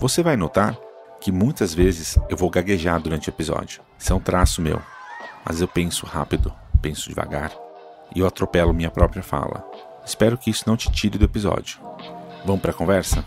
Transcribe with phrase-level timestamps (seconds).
[0.00, 0.78] Você vai notar
[1.20, 3.82] que muitas vezes eu vou gaguejar durante o episódio.
[3.98, 4.80] Isso é um traço meu.
[5.44, 7.52] Mas eu penso rápido, penso devagar
[8.16, 9.62] e eu atropelo minha própria fala.
[10.02, 11.78] Espero que isso não te tire do episódio.
[12.46, 13.22] Vamos para a conversa?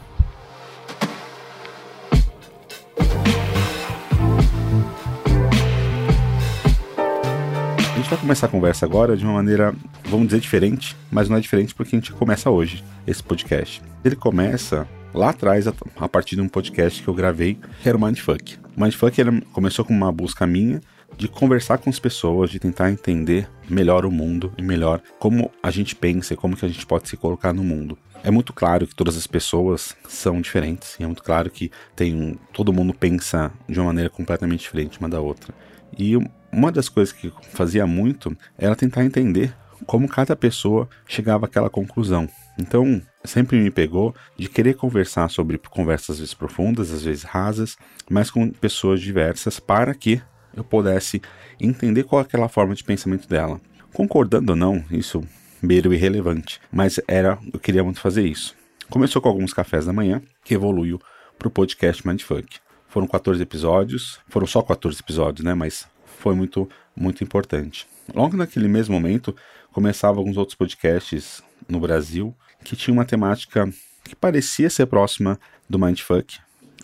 [7.78, 11.38] A gente vai começar a conversa agora de uma maneira, vamos dizer, diferente, mas não
[11.38, 13.80] é diferente porque a gente começa hoje esse podcast.
[14.04, 18.02] Ele começa lá atrás, a partir de um podcast que eu gravei, que era o
[18.02, 18.58] Mindfuck.
[18.76, 20.82] O Mindfuck ele começou com uma busca minha
[21.16, 25.70] de conversar com as pessoas, de tentar entender melhor o mundo e melhor como a
[25.70, 27.98] gente pensa e como que a gente pode se colocar no mundo.
[28.24, 32.16] É muito claro que todas as pessoas são diferentes e é muito claro que tem
[32.16, 35.54] um, todo mundo pensa de uma maneira completamente diferente uma da outra.
[35.98, 36.16] E
[36.52, 39.54] uma das coisas que fazia muito era tentar entender
[39.86, 42.28] como cada pessoa chegava àquela conclusão.
[42.58, 47.78] Então, sempre me pegou de querer conversar sobre conversas às vezes profundas, às vezes rasas,
[48.10, 50.22] mas com pessoas diversas para que
[50.56, 51.22] eu pudesse
[51.60, 53.60] entender qual é aquela forma de pensamento dela.
[53.92, 55.24] Concordando ou não, isso
[55.62, 58.56] meio irrelevante, mas era, eu queria muito fazer isso.
[58.90, 61.00] Começou com alguns cafés da manhã, que evoluiu
[61.40, 62.60] para o podcast Mindfuck.
[62.88, 65.54] Foram 14 episódios, foram só 14 episódios, né?
[65.54, 67.88] Mas foi muito, muito importante.
[68.14, 69.36] Logo naquele mesmo momento,
[69.72, 73.72] começava alguns outros podcasts no Brasil que tinham uma temática
[74.04, 76.40] que parecia ser próxima do Mindfuck,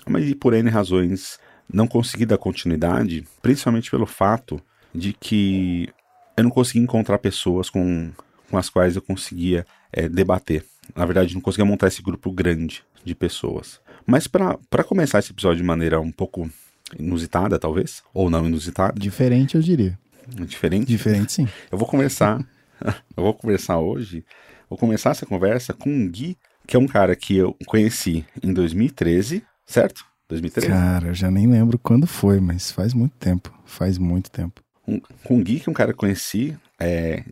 [0.08, 1.40] mas por N razões
[1.72, 4.62] não consegui dar continuidade, principalmente pelo fato
[4.94, 5.90] de que
[6.36, 8.12] eu não consegui encontrar pessoas com,
[8.50, 10.66] com as quais eu conseguia é, debater.
[10.96, 13.80] Na verdade, não conseguia montar esse grupo grande de pessoas.
[14.06, 16.50] Mas para começar esse episódio de maneira um pouco
[16.98, 19.00] inusitada, talvez, ou não inusitada.
[19.00, 20.00] Diferente, eu diria.
[20.28, 20.88] Diferente?
[20.88, 21.48] Diferente, sim.
[21.72, 22.40] Eu vou conversar,
[23.16, 24.26] eu vou conversar hoje,
[24.70, 26.38] vou começar essa conversa com um Gui,
[26.68, 30.06] que é um cara que eu conheci em 2013, certo?
[30.30, 30.68] 2013?
[30.68, 33.52] Cara, eu já nem lembro quando foi, mas faz muito tempo.
[33.66, 34.62] Faz muito tempo.
[34.88, 37.24] Um, com o Gui, que é um cara que eu conheci, é,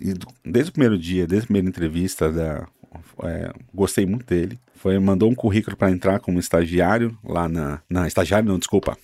[0.43, 2.67] desde o primeiro dia, desde a primeira entrevista, da,
[3.23, 4.59] é, gostei muito dele.
[4.75, 8.07] Foi, mandou um currículo para entrar como estagiário lá na, na.
[8.07, 8.97] Estagiário, não, desculpa.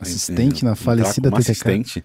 [0.00, 1.40] Assistente na falecida TTK.
[1.40, 2.04] Assistente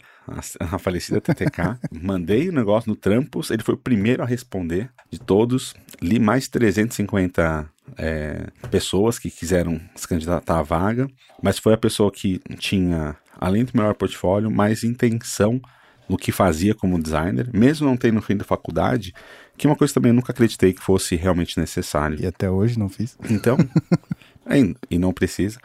[0.60, 1.78] na falecida TTK.
[1.92, 5.74] Mandei o negócio no Trampos, ele foi o primeiro a responder de todos.
[6.02, 11.08] Li mais 350 é, pessoas que quiseram se candidatar à vaga,
[11.42, 15.62] mas foi a pessoa que tinha, além do melhor portfólio, mais intenção
[16.08, 19.14] no que fazia como designer, mesmo não tendo fim da faculdade,
[19.58, 22.20] que é uma coisa também eu nunca acreditei que fosse realmente necessário.
[22.22, 23.18] E até hoje não fiz.
[23.30, 23.58] Então,
[24.46, 24.58] é,
[24.90, 25.60] e não precisa.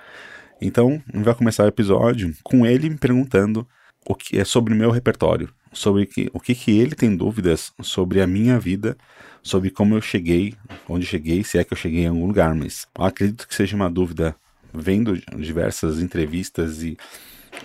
[0.61, 3.67] Então, a vai começar o episódio com ele me perguntando
[4.07, 7.73] o que é sobre o meu repertório, sobre que, o que, que ele tem dúvidas
[7.83, 8.97] sobre a minha vida
[9.43, 10.55] sobre como eu cheguei,
[10.89, 13.91] onde cheguei, se é que eu cheguei em algum lugar, mas acredito que seja uma
[13.91, 14.35] dúvida
[14.73, 16.97] vendo diversas entrevistas e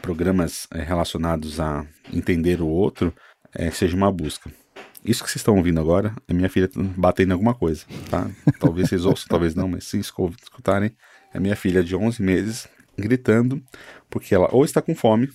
[0.01, 3.13] programas é, relacionados a entender o outro,
[3.53, 4.51] é, seja uma busca.
[5.03, 8.27] Isso que vocês estão ouvindo agora é minha filha batendo em alguma coisa, tá?
[8.59, 10.91] Talvez vocês ouçam, talvez não, mas se escutarem,
[11.31, 12.67] é minha filha de 11 meses
[12.97, 13.61] gritando
[14.09, 15.29] porque ela ou está com fome,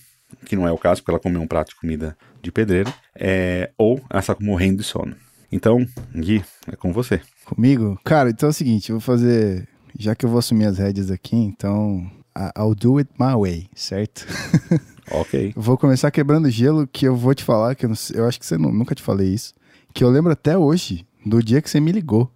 [0.45, 3.71] que não é o caso, porque ela comeu um prato de comida de pedreiro, é,
[3.77, 5.15] ou ela está morrendo de sono.
[5.51, 7.21] Então, Gui, é com você.
[7.45, 7.99] Comigo?
[8.03, 9.67] Cara, então é o seguinte, eu vou fazer.
[9.97, 12.09] Já que eu vou assumir as rédeas aqui, então.
[12.57, 14.25] I'll do it my way, certo?
[15.13, 15.51] Ok.
[15.57, 18.45] vou começar quebrando gelo, que eu vou te falar, que eu, não, eu acho que
[18.45, 19.53] você não, nunca te falei isso.
[19.93, 22.31] Que eu lembro até hoje, do dia que você me ligou.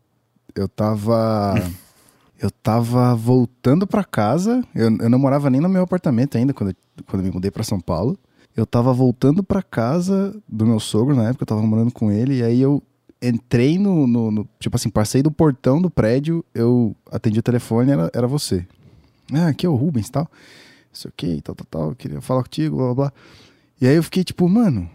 [0.53, 1.55] Eu tava.
[2.37, 4.61] eu tava voltando para casa.
[4.75, 6.75] Eu, eu não morava nem no meu apartamento ainda quando,
[7.07, 8.17] quando eu me mudei para São Paulo.
[8.55, 12.37] Eu tava voltando para casa do meu sogro na época, eu tava morando com ele,
[12.37, 12.81] e aí eu
[13.21, 17.91] entrei no, no, no, Tipo assim, passei do portão do prédio, eu atendi o telefone,
[17.91, 18.65] era, era você.
[19.33, 20.29] Ah, aqui é o Rubens tal.
[20.93, 21.95] Isso aqui, tal, tal, tal.
[21.95, 23.13] Queria falar contigo, blá, blá, blá.
[23.81, 24.89] E aí eu fiquei tipo, mano,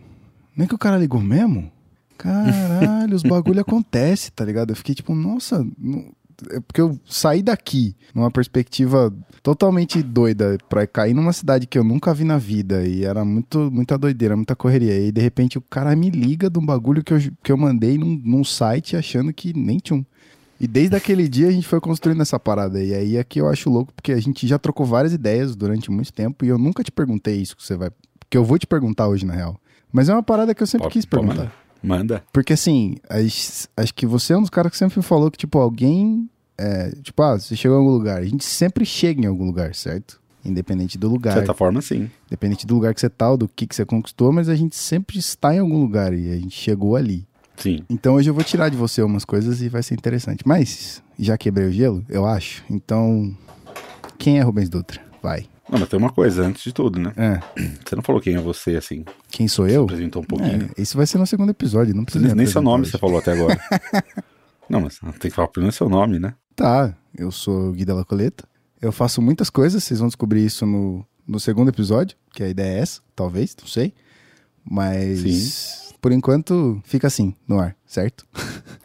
[0.57, 1.71] nem que o cara ligou mesmo?
[2.17, 4.71] Caralho, os bagulho acontece, tá ligado?
[4.71, 6.20] Eu fiquei tipo, nossa, é
[6.67, 12.13] porque eu saí daqui numa perspectiva totalmente doida para cair numa cidade que eu nunca
[12.13, 14.99] vi na vida e era muito muita doideira, muita correria.
[14.99, 17.97] E de repente o cara me liga de um bagulho que eu, que eu mandei
[17.99, 20.05] num, num site achando que nem tinha um.
[20.61, 22.83] E desde aquele dia a gente foi construindo essa parada.
[22.83, 25.91] E aí é que eu acho louco, porque a gente já trocou várias ideias durante
[25.91, 27.91] muito tempo e eu nunca te perguntei isso que você vai.
[28.29, 29.59] Que eu vou te perguntar hoje, na real.
[29.91, 31.51] Mas é uma parada que eu sempre quis perguntar.
[31.83, 32.23] Manda.
[32.33, 32.97] Porque assim,
[33.77, 36.29] acho, que você é um dos caras que sempre falou que, tipo, alguém.
[36.59, 38.19] é, tipo, ah, você chegou em algum lugar.
[38.19, 40.21] A gente sempre chega em algum lugar, certo?
[40.45, 41.35] Independente do De lugar.
[41.35, 42.11] certa forma, sim.
[42.27, 44.75] Independente do lugar que você tá, ou do que, que você conquistou, mas a gente
[44.77, 47.27] sempre está em algum lugar e a gente chegou ali.
[47.57, 47.85] Sim.
[47.91, 50.47] Então hoje eu vou tirar de você umas coisas e vai ser interessante.
[50.47, 52.65] Mas já quebrei o gelo, eu acho.
[52.71, 53.37] Então,
[54.17, 54.99] quem é Rubens Dutra?
[55.23, 55.45] Vai.
[55.71, 57.13] Não, mas tem uma coisa antes de tudo, né?
[57.17, 57.41] É,
[57.87, 59.05] Você não falou quem é você, assim.
[59.31, 59.85] quem sou eu?
[59.85, 60.69] Apresentou um pouquinho.
[60.77, 62.91] É, esse vai ser no segundo episódio, não precisa nem, nem seu nome hoje.
[62.91, 63.59] você falou até agora.
[64.69, 66.35] não, mas tem que falar primeiro seu nome, né?
[66.57, 68.49] Tá, eu sou o Gui Della Coleta.
[68.83, 72.79] Eu faço muitas coisas, vocês vão descobrir isso no, no segundo episódio, que a ideia
[72.79, 73.95] é essa, talvez, não sei.
[74.69, 78.27] Mas por enquanto fica assim, no ar, certo?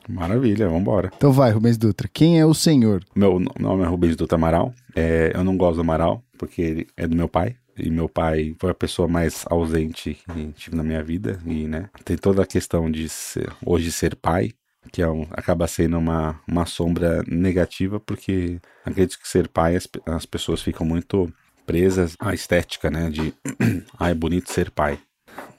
[0.07, 1.11] Maravilha, vambora.
[1.15, 2.07] Então vai, Rubens Dutra.
[2.11, 3.03] Quem é o senhor?
[3.15, 4.73] Meu nome é Rubens Dutra Amaral.
[4.95, 7.55] É, eu não gosto do Amaral, porque ele é do meu pai.
[7.77, 11.39] E meu pai foi a pessoa mais ausente que tive na minha vida.
[11.45, 14.51] E, né, tem toda a questão de ser, hoje ser pai,
[14.91, 19.87] que é um- acaba sendo uma, uma sombra negativa, porque acredito que ser pai, as,
[20.05, 21.31] as pessoas ficam muito
[21.65, 23.09] presas à estética, né?
[23.09, 23.33] De,
[23.99, 24.99] ah, é bonito ser pai.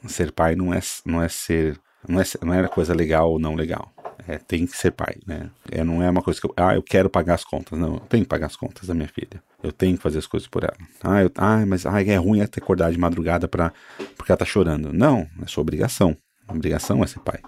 [0.06, 1.78] Ser pai não é, não é ser,
[2.08, 3.93] não é, não é coisa legal ou não legal.
[4.28, 5.50] É, tem que ser pai, né?
[5.70, 7.78] É, não é uma coisa que eu, ah, eu quero pagar as contas.
[7.78, 9.43] Não, eu tenho que pagar as contas da minha filha.
[9.62, 10.76] Eu tenho que fazer as coisas por ela.
[11.02, 13.73] Ah, eu, ah mas ah, é ruim é que acordar de madrugada pra,
[14.17, 14.93] porque ela tá chorando.
[14.93, 16.17] Não, é sua obrigação.
[16.49, 17.40] A obrigação é ser pai.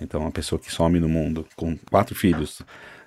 [0.00, 2.62] Então, uma pessoa que some no mundo com quatro filhos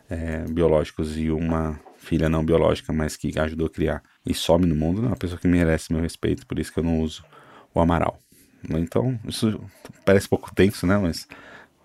[0.10, 4.76] é, biológicos e uma filha não biológica, mas que ajudou a criar e some no
[4.76, 7.24] mundo, não é uma pessoa que merece meu respeito, por isso que eu não uso
[7.74, 8.18] o Amaral.
[8.70, 9.60] Então, isso
[10.06, 10.98] parece pouco tenso, né?
[10.98, 11.28] Mas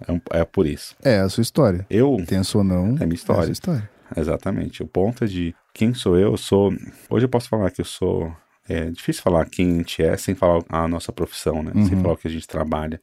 [0.07, 0.97] é, um- é por isso.
[1.03, 1.87] É a sua história.
[1.89, 3.43] Eu, Tenso ou não, É minha história.
[3.43, 3.91] a sua história.
[4.17, 6.73] exatamente, o ponto é de quem sou eu, eu sou.
[7.11, 8.35] Hoje eu posso falar que eu sou.
[8.69, 11.73] É difícil falar quem a gente é sem falar a nossa profissão, né?
[11.87, 13.01] Sem falar o que a gente trabalha.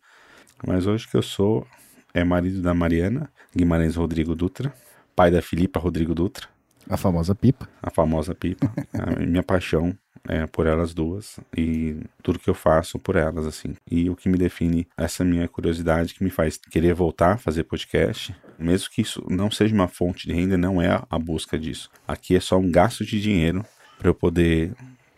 [0.65, 1.67] Mas hoje que eu sou
[2.13, 4.73] é marido da Mariana Guimarães Rodrigo Dutra,
[5.15, 6.47] pai da Filipa Rodrigo Dutra,
[6.89, 7.69] A famosa pipa.
[7.81, 8.71] a famosa pipa.
[8.93, 9.95] a minha paixão
[10.27, 13.75] é por elas duas e tudo que eu faço por elas, assim.
[13.89, 17.63] E o que me define essa minha curiosidade que me faz querer voltar a fazer
[17.63, 21.89] podcast, mesmo que isso não seja uma fonte de renda, não é a busca disso.
[22.07, 23.65] Aqui é só um gasto de dinheiro
[23.97, 24.73] para eu poder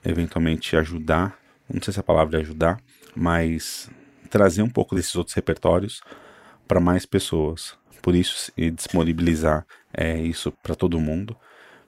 [0.05, 1.37] eventualmente ajudar,
[1.71, 2.79] não sei se a palavra é ajudar,
[3.15, 3.89] mas
[4.29, 6.01] trazer um pouco desses outros repertórios
[6.67, 7.75] para mais pessoas.
[8.01, 11.37] Por isso, disponibilizar é, isso para todo mundo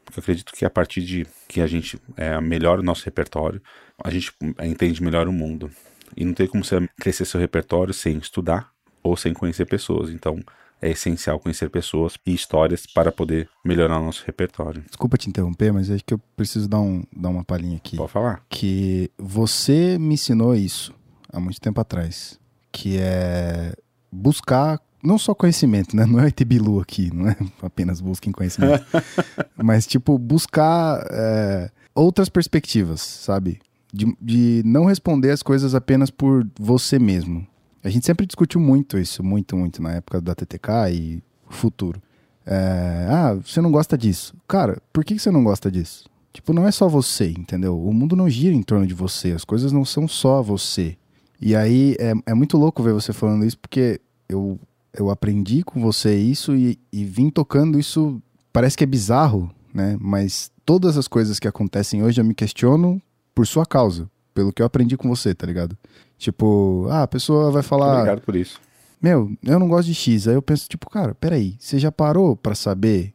[0.05, 3.61] porque eu acredito que a partir de que a gente é, melhora o nosso repertório,
[4.03, 5.69] a gente é, entende melhor o mundo.
[6.15, 8.71] E não tem como você crescer seu repertório sem estudar
[9.03, 10.09] ou sem conhecer pessoas.
[10.09, 10.39] Então,
[10.81, 14.83] é essencial conhecer pessoas e histórias para poder melhorar o nosso repertório.
[14.87, 17.97] Desculpa te interromper, mas acho que eu preciso dar, um, dar uma palhinha aqui.
[17.97, 18.45] Pode falar?
[18.49, 20.93] Que você me ensinou isso
[21.31, 22.39] há muito tempo atrás.
[22.71, 23.73] Que é
[24.11, 26.05] buscar não só conhecimento, né?
[26.05, 28.85] Não é Itibilu aqui, não é apenas busquem conhecimento.
[29.55, 33.59] mas, tipo, buscar é, outras perspectivas, sabe?
[33.93, 37.47] De, de não responder as coisas apenas por você mesmo.
[37.83, 42.01] A gente sempre discutiu muito isso, muito, muito, na época da TTK e futuro.
[42.45, 44.35] É, ah, você não gosta disso.
[44.47, 46.05] Cara, por que que você não gosta disso?
[46.33, 47.79] Tipo, não é só você, entendeu?
[47.79, 50.97] O mundo não gira em torno de você, as coisas não são só você.
[51.39, 54.59] E aí é, é muito louco ver você falando isso, porque eu,
[54.97, 58.21] eu aprendi com você isso e, e vim tocando isso.
[58.51, 59.97] Parece que é bizarro, né?
[59.99, 63.01] Mas todas as coisas que acontecem hoje eu me questiono
[63.33, 65.77] por sua causa, pelo que eu aprendi com você, tá ligado?
[66.17, 67.99] Tipo, ah, a pessoa vai falar.
[67.99, 68.59] Obrigado por isso.
[69.01, 70.27] Meu, eu não gosto de X.
[70.27, 73.13] Aí eu penso, tipo, cara, peraí, você já parou pra saber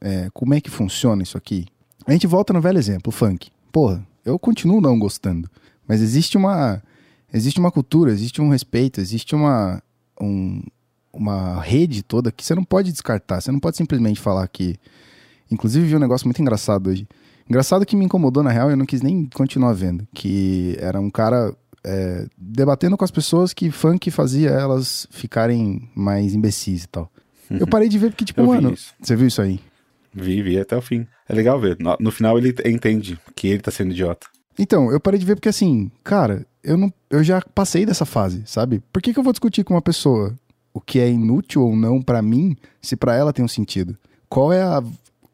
[0.00, 1.66] é, como é que funciona isso aqui?
[2.06, 3.50] A gente volta no velho exemplo, o funk.
[3.70, 5.48] Porra, eu continuo não gostando.
[5.86, 6.82] Mas existe uma.
[7.32, 9.82] Existe uma cultura, existe um respeito, existe uma.
[10.20, 10.62] Um,
[11.12, 13.40] uma rede toda que você não pode descartar.
[13.40, 14.76] Você não pode simplesmente falar que.
[15.50, 17.08] Inclusive, vi um negócio muito engraçado hoje.
[17.48, 20.06] Engraçado que me incomodou, na real, e eu não quis nem continuar vendo.
[20.14, 21.52] Que era um cara
[21.84, 27.10] é, debatendo com as pessoas que funk fazia elas ficarem mais imbecis e tal.
[27.50, 29.58] Eu parei de ver porque, tipo, mano, você viu isso aí?
[30.14, 31.06] Vi, vi até o fim.
[31.28, 31.76] É legal ver.
[31.80, 34.26] No, no final ele entende que ele tá sendo idiota.
[34.58, 38.42] Então, eu parei de ver porque assim, cara, eu não, eu já passei dessa fase,
[38.46, 38.82] sabe?
[38.92, 40.34] Por que, que eu vou discutir com uma pessoa
[40.72, 43.96] o que é inútil ou não pra mim, se pra ela tem um sentido?
[44.28, 44.82] Qual é a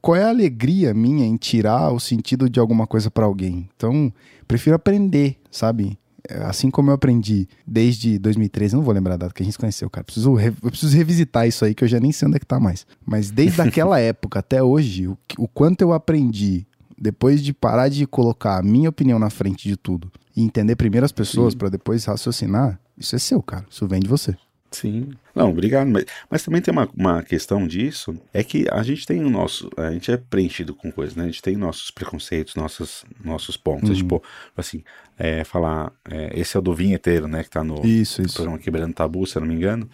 [0.01, 3.69] qual é a alegria minha em tirar o sentido de alguma coisa pra alguém?
[3.75, 4.13] Então,
[4.47, 5.99] prefiro aprender, sabe?
[6.45, 9.59] assim como eu aprendi desde 2013, não vou lembrar a data que a gente se
[9.59, 10.05] conheceu, cara.
[10.05, 12.47] Preciso re, eu preciso revisitar isso aí que eu já nem sei onde é que
[12.47, 12.87] tá mais.
[13.05, 16.67] Mas desde aquela época até hoje, o, o quanto eu aprendi
[16.99, 21.05] depois de parar de colocar a minha opinião na frente de tudo e entender primeiro
[21.05, 23.65] as pessoas para depois raciocinar, isso é seu, cara.
[23.71, 24.37] Isso vem de você.
[24.71, 25.11] Sim.
[25.35, 25.89] Não, obrigado.
[25.89, 29.71] Mas, mas também tem uma, uma questão disso, é que a gente tem o nosso.
[29.77, 31.25] A gente é preenchido com coisas, né?
[31.25, 33.91] A gente tem nossos preconceitos, nossos, nossos pontos.
[33.91, 33.97] Uhum.
[33.97, 34.23] Tipo,
[34.57, 34.83] assim,
[35.19, 35.93] é, falar.
[36.11, 37.45] É, esse é o do vinheteiro, né?
[37.45, 38.35] Que tá no isso, isso.
[38.35, 39.89] programa Quebrando Tabu, se eu não me engano.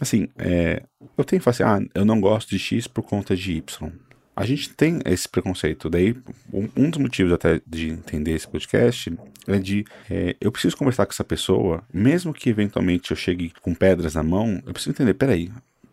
[0.00, 0.82] Assim, é,
[1.16, 3.92] eu tenho que falar assim, ah, eu não gosto de X por conta de Y.
[4.34, 5.90] A gente tem esse preconceito.
[5.90, 6.16] Daí,
[6.52, 9.12] um, dos motivos até de entender esse podcast
[9.46, 13.74] é de é, eu preciso conversar com essa pessoa, mesmo que eventualmente eu chegue com
[13.74, 15.50] pedras na mão, eu preciso entender, peraí,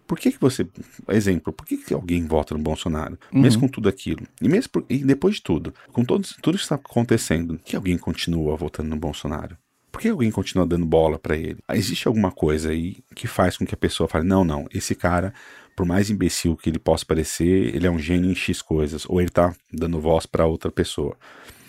[0.10, 0.68] por que, que você.
[1.10, 3.20] Exemplo, por que, que alguém vota no Bolsonaro?
[3.32, 3.42] Uhum.
[3.42, 4.26] Mesmo com tudo aquilo.
[4.42, 7.76] E mesmo por, e depois de tudo, com todo, tudo que está acontecendo, por que
[7.76, 9.56] alguém continua votando no Bolsonaro?
[9.92, 11.60] Por que alguém continua dando bola para ele?
[11.74, 15.32] Existe alguma coisa aí que faz com que a pessoa fale: não, não, esse cara
[15.80, 19.22] por mais imbecil que ele possa parecer, ele é um gênio em X coisas, ou
[19.22, 21.16] ele tá dando voz para outra pessoa.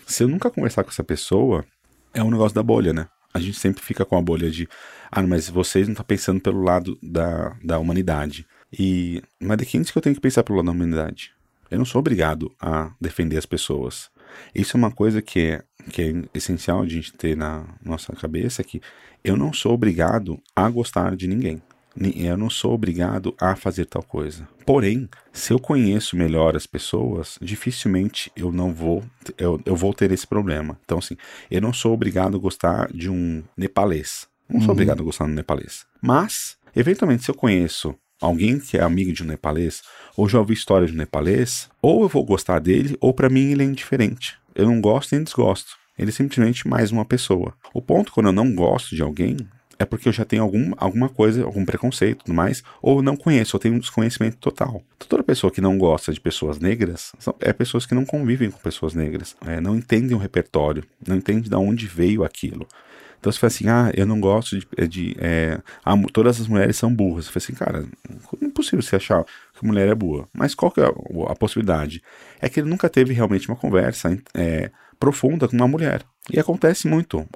[0.05, 1.65] Se eu nunca conversar com essa pessoa,
[2.13, 3.07] é um negócio da bolha, né?
[3.33, 4.69] A gente sempre fica com a bolha de,
[5.13, 8.45] ah, mas vocês não estão tá pensando pelo lado da, da humanidade.
[8.77, 11.31] E, mas de quem diz que eu tenho que pensar pelo lado da humanidade?
[11.71, 14.11] Eu não sou obrigado a defender as pessoas.
[14.53, 18.65] Isso é uma coisa que é, que é essencial a gente ter na nossa cabeça,
[18.65, 18.83] que
[19.23, 21.63] eu não sou obrigado a gostar de ninguém.
[21.97, 24.49] Eu não sou obrigado a fazer tal coisa.
[24.65, 29.03] Porém, se eu conheço melhor as pessoas, dificilmente eu não vou
[29.37, 30.79] eu, eu vou ter esse problema.
[30.85, 31.17] Então, assim,
[31.51, 34.29] eu não sou obrigado a gostar de um nepalês.
[34.49, 34.73] Não sou uhum.
[34.73, 35.85] obrigado a gostar de um nepalês.
[36.01, 39.83] Mas, eventualmente, se eu conheço alguém que é amigo de um nepalês,
[40.17, 43.51] ou já ouvi história de um nepalês, ou eu vou gostar dele, ou para mim
[43.51, 44.39] ele é indiferente.
[44.55, 45.79] Eu não gosto nem desgosto.
[45.99, 47.55] Ele é simplesmente mais uma pessoa.
[47.75, 49.37] O ponto quando eu não gosto de alguém
[49.81, 53.57] é porque eu já tenho algum, alguma coisa, algum preconceito tudo mais, ou não conheço,
[53.57, 54.83] ou tenho um desconhecimento total.
[55.09, 58.59] Toda pessoa que não gosta de pessoas negras são, é pessoas que não convivem com
[58.59, 62.69] pessoas negras, é, não entendem o repertório, não entendem de onde veio aquilo.
[63.19, 64.87] Então você fala assim, ah, eu não gosto de.
[64.87, 67.27] de é, ah, todas as mulheres são burras.
[67.27, 67.87] Você fala assim, cara,
[68.43, 70.29] é impossível você achar que mulher é boa.
[70.33, 72.03] Mas qual que é a, a possibilidade?
[72.39, 76.03] É que ele nunca teve realmente uma conversa é, profunda com uma mulher.
[76.31, 77.27] E acontece muito.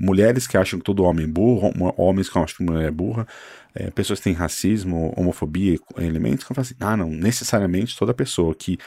[0.00, 3.26] Mulheres que acham que todo homem é burro, homens que acham que mulher é burra,
[3.74, 8.54] é, pessoas que têm racismo, homofobia, elementos que falam assim, ah, não, necessariamente toda pessoa
[8.54, 8.78] que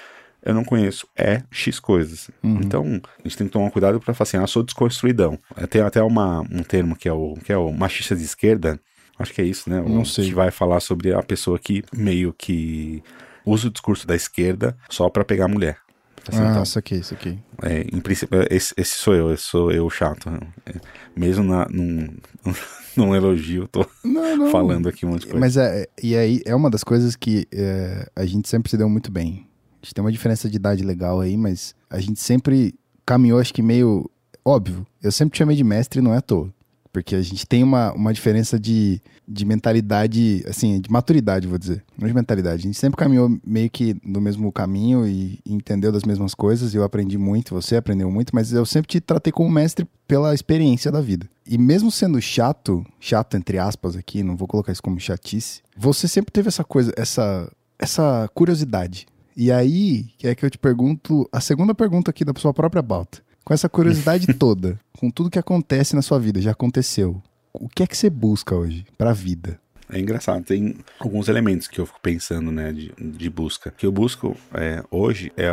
[0.44, 2.30] eu não conheço é X coisas.
[2.44, 2.60] Uhum.
[2.64, 5.40] Então, a gente tem que tomar cuidado para falar assim, ah, sou desconstruidão.
[5.70, 8.80] Tem até uma, um termo que é, o, que é o machista de esquerda,
[9.18, 9.82] acho que é isso, né?
[9.82, 10.26] Não sei.
[10.26, 13.02] Que vai falar sobre a pessoa que meio que
[13.46, 15.78] usa o discurso da esquerda só para pegar mulher.
[16.28, 17.40] Assim, ah, então, isso aqui, isso aqui.
[17.62, 20.30] É, em princípio, esse, esse, sou eu, esse sou eu chato.
[20.66, 20.74] É,
[21.16, 22.10] mesmo na, num,
[22.98, 24.52] num elogio, tô não, não.
[24.52, 25.40] falando aqui um monte de coisa.
[25.40, 28.90] Mas é, e aí é uma das coisas que é, a gente sempre se deu
[28.90, 29.48] muito bem.
[29.82, 32.74] A gente tem uma diferença de idade legal aí, mas a gente sempre
[33.06, 34.10] caminhou, acho que meio.
[34.44, 36.52] Óbvio, eu sempre te chamei de mestre, não é à toa.
[36.96, 41.84] Porque a gente tem uma, uma diferença de, de mentalidade, assim, de maturidade, vou dizer.
[41.98, 42.56] Não de mentalidade.
[42.56, 46.74] A gente sempre caminhou meio que no mesmo caminho e, entendeu das mesmas coisas.
[46.74, 50.90] Eu aprendi muito, você aprendeu muito, mas eu sempre te tratei como mestre pela experiência
[50.90, 51.30] da vida.
[51.46, 56.08] E mesmo sendo chato, chato entre aspas aqui, não vou colocar isso como chatice, você
[56.08, 59.06] sempre teve essa coisa, essa, essa curiosidade.
[59.36, 63.25] E aí é que eu te pergunto a segunda pergunta aqui da sua própria pauta
[63.46, 67.22] com essa curiosidade toda, com tudo que acontece na sua vida, já aconteceu,
[67.54, 69.60] o que é que você busca hoje para a vida?
[69.88, 73.70] É engraçado, tem alguns elementos que eu fico pensando, né, de, de busca.
[73.70, 75.46] O que eu busco é, hoje é,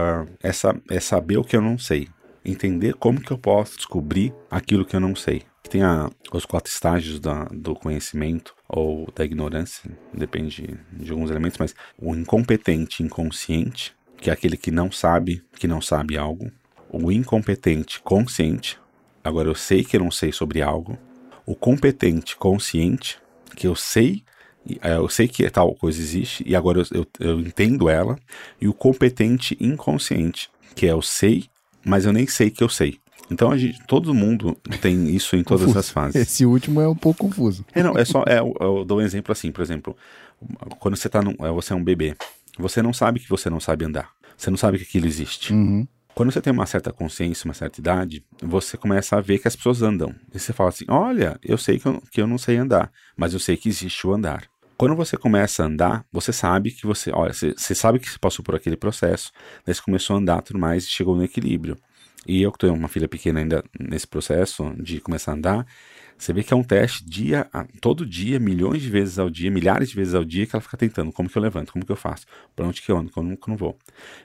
[0.42, 0.50] é,
[0.88, 2.08] é saber o que eu não sei.
[2.42, 5.42] Entender como que eu posso descobrir aquilo que eu não sei.
[5.68, 11.58] Tem a, os quatro estágios da, do conhecimento ou da ignorância, depende de alguns elementos,
[11.58, 16.50] mas o incompetente inconsciente, que é aquele que não sabe que não sabe algo
[16.92, 18.78] o incompetente consciente,
[19.24, 20.98] agora eu sei que eu não sei sobre algo,
[21.46, 23.18] o competente consciente,
[23.56, 24.22] que eu sei,
[24.80, 28.18] é, eu sei que tal coisa existe e agora eu, eu, eu entendo ela,
[28.60, 31.46] e o competente inconsciente, que é eu sei,
[31.84, 33.00] mas eu nem sei que eu sei.
[33.30, 36.16] Então a gente, todo mundo tem isso em todas as fases.
[36.16, 37.64] Esse último é um pouco confuso.
[37.74, 39.96] É, não, é só, é, eu dou um exemplo assim, por exemplo,
[40.78, 42.14] quando você tá num, é, você é um bebê,
[42.58, 44.10] você não sabe que você não sabe andar.
[44.36, 45.52] Você não sabe que aquilo existe.
[45.52, 45.86] Uhum.
[46.14, 49.56] Quando você tem uma certa consciência, uma certa idade, você começa a ver que as
[49.56, 50.14] pessoas andam.
[50.32, 53.32] E você fala assim: olha, eu sei que eu, que eu não sei andar, mas
[53.32, 54.44] eu sei que existe o andar.
[54.76, 58.18] Quando você começa a andar, você sabe que você, olha, você, você sabe que você
[58.18, 59.30] passou por aquele processo,
[59.64, 61.76] você começou a andar tudo mais e chegou no equilíbrio.
[62.26, 65.66] e eu que tenho uma filha pequena ainda nesse processo de começar a andar,
[66.22, 67.48] você vê que é um teste dia,
[67.80, 70.76] todo dia, milhões de vezes ao dia, milhares de vezes ao dia que ela fica
[70.76, 71.10] tentando.
[71.10, 71.72] Como que eu levanto?
[71.72, 72.26] Como que eu faço?
[72.54, 73.10] Para onde que eu ando?
[73.10, 73.76] Como que eu não vou?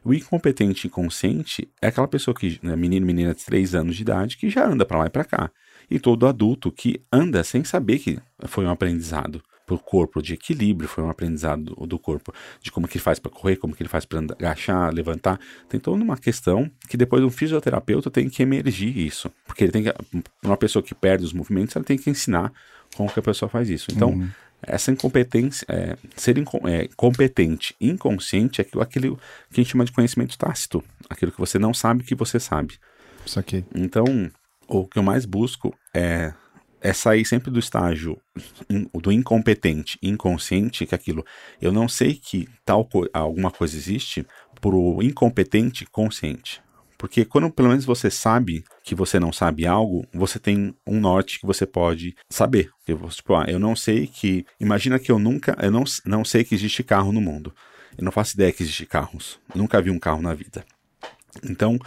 [0.04, 4.38] O incompetente inconsciente é aquela pessoa que, né, menino, menina de 3 anos de idade,
[4.38, 5.52] que já anda para lá e para cá.
[5.90, 10.34] E todo adulto que anda sem saber que foi um aprendizado para o corpo, de
[10.34, 13.76] equilíbrio, foi um aprendizado do, do corpo, de como que ele faz para correr, como
[13.76, 15.38] que ele faz para agachar, levantar.
[15.68, 19.84] Tem toda uma questão que depois um fisioterapeuta tem que emergir isso, porque ele tem
[19.84, 19.94] que,
[20.42, 22.54] uma pessoa que perde os movimentos, ela tem que ensinar
[22.96, 23.92] como que a pessoa faz isso.
[23.92, 24.30] Então, uhum.
[24.62, 29.18] essa incompetência, é, ser inco é, competente, inconsciente, é aquilo, aquilo
[29.52, 32.76] que a gente chama de conhecimento tácito, aquilo que você não sabe que você sabe.
[33.26, 33.66] Isso aqui.
[33.76, 34.32] Então,
[34.66, 36.34] o que eu mais busco é
[36.88, 38.18] é sair sempre do estágio
[38.94, 41.26] do incompetente, inconsciente, que é aquilo,
[41.62, 44.26] eu não sei que tal alguma coisa existe,
[44.62, 46.62] pro incompetente consciente.
[46.98, 51.40] Porque quando pelo menos você sabe que você não sabe algo, você tem um norte
[51.40, 52.72] que você pode saber.
[52.88, 54.46] Eu, tipo, ah, eu não sei que.
[54.60, 55.56] Imagina que eu nunca.
[55.62, 57.54] Eu não, não sei que existe carro no mundo.
[57.96, 59.40] Eu não faço ideia que existe carros.
[59.54, 60.66] Nunca vi um carro na vida.
[61.44, 61.78] Então,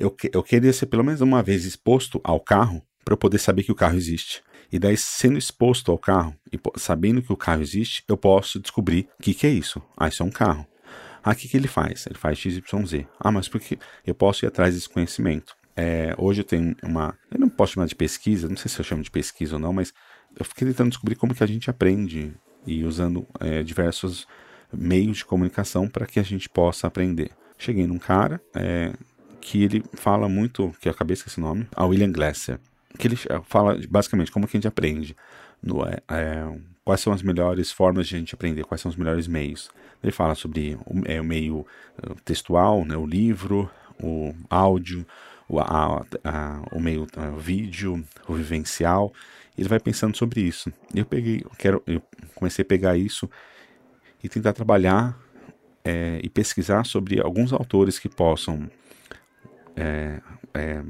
[0.00, 3.62] eu, eu queria ser pelo menos uma vez exposto ao carro para eu poder saber
[3.62, 4.42] que o carro existe.
[4.72, 9.08] E daí, sendo exposto ao carro e sabendo que o carro existe, eu posso descobrir
[9.18, 9.82] o que, que é isso.
[9.96, 10.66] Ah, isso é um carro.
[11.22, 12.06] Ah, o que, que ele faz?
[12.06, 13.06] Ele faz XYZ.
[13.18, 15.56] Ah, mas porque eu posso ir atrás desse conhecimento.
[15.74, 17.16] É, hoje eu tenho uma.
[17.30, 19.72] Eu não posso chamar de pesquisa, não sei se eu chamo de pesquisa ou não,
[19.72, 19.92] mas
[20.38, 22.32] eu fiquei tentando descobrir como que a gente aprende
[22.66, 24.26] e usando é, diversos
[24.72, 27.30] meios de comunicação para que a gente possa aprender.
[27.58, 28.92] Cheguei num cara é,
[29.40, 32.58] que ele fala muito, que eu acabei esse nome, a William Glasser
[32.96, 35.16] que ele fala basicamente como que a gente aprende,
[35.62, 38.96] no, é, é, quais são as melhores formas de a gente aprender, quais são os
[38.96, 39.70] melhores meios.
[40.02, 41.66] Ele fala sobre o, é, o meio
[42.00, 43.68] eh, textual, né, o livro,
[44.00, 45.06] o áudio,
[45.48, 49.12] o, a, a, o meio a, o vídeo, o vivencial.
[49.56, 50.72] Ele vai pensando sobre isso.
[50.94, 52.02] Eu peguei, eu quero, eu
[52.34, 53.28] comecei a pegar isso
[54.22, 55.18] e tentar trabalhar
[55.84, 58.70] é, e pesquisar sobre alguns autores que possam
[59.74, 60.20] é,
[60.54, 60.82] é,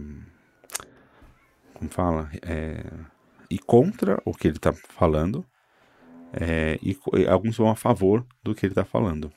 [1.77, 2.85] como fala, é,
[3.51, 5.45] e contra o que ele está falando,
[6.33, 9.31] é, e, e, alguns vão a favor do que ele está falando.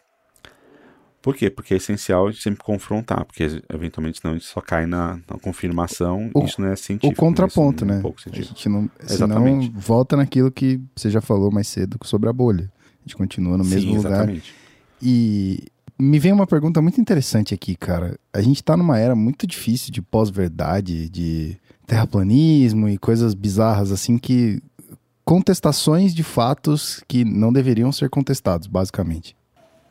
[1.21, 1.49] Por quê?
[1.49, 5.19] Porque é essencial a gente sempre confrontar, porque eventualmente senão a gente só cai na,
[5.30, 7.13] na confirmação, o, isso não é científico.
[7.13, 8.02] O contraponto, né?
[8.02, 9.67] a gente não, exatamente.
[9.67, 12.71] senão volta naquilo que você já falou mais cedo sobre a bolha.
[12.99, 14.12] A gente continua no mesmo Sim, lugar.
[14.12, 14.56] Exatamente.
[15.02, 18.17] E me vem uma pergunta muito interessante aqui, cara.
[18.32, 21.58] A gente está numa era muito difícil de pós-verdade, de
[21.89, 24.62] terraplanismo e coisas bizarras assim que
[25.25, 29.36] contestações de fatos que não deveriam ser contestados, basicamente.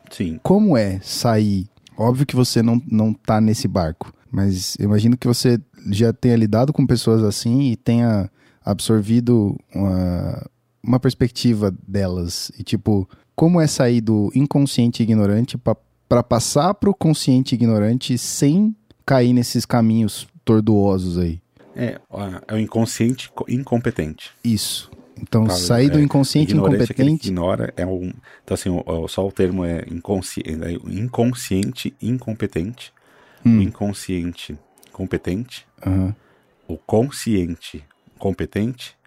[0.09, 0.39] Sim.
[0.41, 1.67] Como é sair?
[1.97, 5.59] Óbvio que você não, não tá nesse barco, mas eu imagino que você
[5.91, 8.29] já tenha lidado com pessoas assim e tenha
[8.63, 10.45] absorvido uma,
[10.81, 12.51] uma perspectiva delas.
[12.57, 18.75] E tipo, como é sair do inconsciente ignorante para passar para o consciente ignorante sem
[19.05, 21.41] cair nesses caminhos tortuosos aí?
[21.75, 21.99] É,
[22.47, 24.31] é o inconsciente incompetente.
[24.43, 24.89] Isso.
[25.21, 27.01] Então, tá, sair é, do inconsciente incompetente.
[27.01, 28.13] É ignora é um.
[28.43, 28.69] Então, assim,
[29.07, 32.93] só o termo é inconsciente, é inconsciente incompetente.
[33.45, 33.59] Hum.
[33.59, 34.57] O inconsciente
[34.91, 35.65] competente.
[35.85, 36.13] Uhum.
[36.67, 37.83] O consciente
[38.17, 38.97] competente.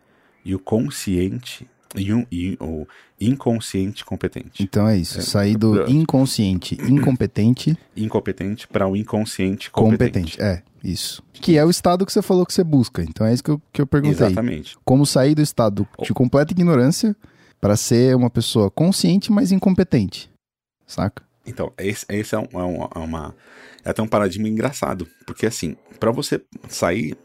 [0.44, 2.86] E o consciente e, um, e o
[3.20, 4.62] inconsciente competente.
[4.62, 10.36] Então é isso, é, sair do inconsciente incompetente incompetente para o inconsciente competente.
[10.36, 10.42] competente.
[10.42, 11.22] É, isso.
[11.32, 13.02] Que é o estado que você falou que você busca.
[13.02, 14.26] Então é isso que eu, que eu perguntei.
[14.26, 14.76] Exatamente.
[14.84, 17.16] Como sair do estado de completa ignorância
[17.60, 20.30] para ser uma pessoa consciente, mas incompetente.
[20.86, 21.22] Saca?
[21.46, 23.34] Então, esse, esse é, um, é, é uma.
[23.84, 25.06] É até um paradigma engraçado.
[25.26, 27.16] Porque assim, para você sair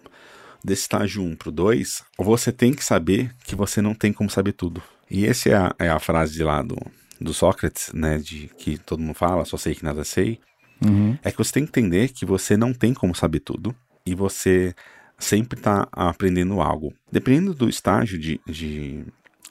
[0.63, 4.29] desse estágio 1 para o 2, você tem que saber que você não tem como
[4.29, 4.81] saber tudo.
[5.09, 6.77] E essa é a, é a frase de lá do,
[7.19, 8.17] do Sócrates, né?
[8.17, 10.39] De que todo mundo fala, só sei que nada sei.
[10.83, 11.17] Uhum.
[11.23, 14.75] É que você tem que entender que você não tem como saber tudo e você
[15.17, 16.93] sempre está aprendendo algo.
[17.11, 19.03] Dependendo do estágio de, de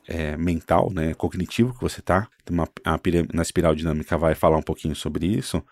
[0.06, 2.28] é, mental, né, cognitivo que você está,
[3.32, 5.62] na espiral dinâmica vai falar um pouquinho sobre isso.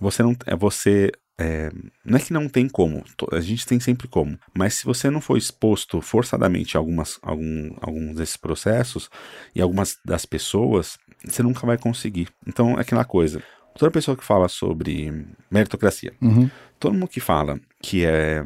[0.00, 1.70] Você não, é você é,
[2.04, 5.20] não é que não tem como, a gente tem sempre como, mas se você não
[5.20, 9.08] for exposto forçadamente a algumas, algum, alguns desses processos
[9.54, 12.28] e algumas das pessoas, você nunca vai conseguir.
[12.46, 13.40] Então é aquela coisa.
[13.76, 16.50] Toda pessoa que fala sobre meritocracia, uhum.
[16.80, 18.42] todo mundo que fala que, é,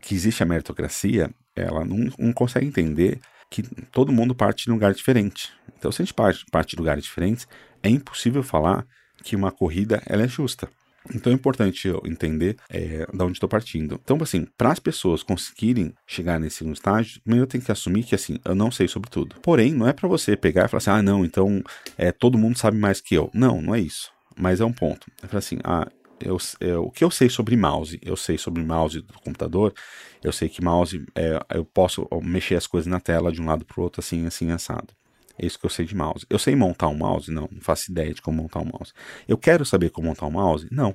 [0.00, 4.74] que existe a meritocracia, ela não, não consegue entender que todo mundo parte de um
[4.74, 5.50] lugar diferente.
[5.78, 7.46] Então, se a gente parte, parte de lugares diferentes,
[7.82, 8.84] é impossível falar
[9.22, 10.68] que uma corrida ela é justa.
[11.14, 14.00] Então é importante eu entender é, de onde estou partindo.
[14.02, 18.38] Então, assim, para as pessoas conseguirem chegar nesse estágio, eu tenho que assumir que, assim,
[18.44, 19.36] eu não sei sobre tudo.
[19.42, 21.62] Porém, não é para você pegar e falar assim, ah, não, então
[21.98, 23.30] é, todo mundo sabe mais que eu.
[23.34, 24.10] Não, não é isso.
[24.36, 25.06] Mas é um ponto.
[25.22, 25.88] É falar assim, ah,
[26.20, 27.98] eu, eu, o que eu sei sobre mouse?
[28.02, 29.74] Eu sei sobre mouse do computador.
[30.22, 33.64] Eu sei que mouse, é, eu posso mexer as coisas na tela de um lado
[33.64, 34.94] para o outro, assim, assim, assado.
[35.42, 36.24] É isso que eu sei de mouse.
[36.30, 37.30] Eu sei montar um mouse?
[37.30, 38.92] Não, não faço ideia de como montar um mouse.
[39.26, 40.68] Eu quero saber como montar um mouse?
[40.70, 40.94] Não.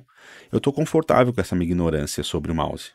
[0.50, 2.92] Eu estou confortável com essa minha ignorância sobre o mouse.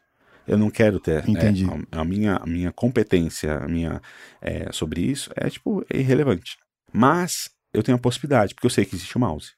[0.47, 1.29] Eu não quero ter.
[1.29, 1.65] Entendi.
[1.65, 4.01] É, a, a, minha, a minha competência a minha,
[4.41, 6.57] é, sobre isso é, tipo, é irrelevante.
[6.91, 9.51] Mas eu tenho a possibilidade, porque eu sei que existe o mouse.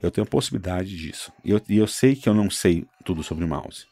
[0.00, 1.32] Eu tenho a possibilidade disso.
[1.44, 3.86] E eu, e eu sei que eu não sei tudo sobre o mouse.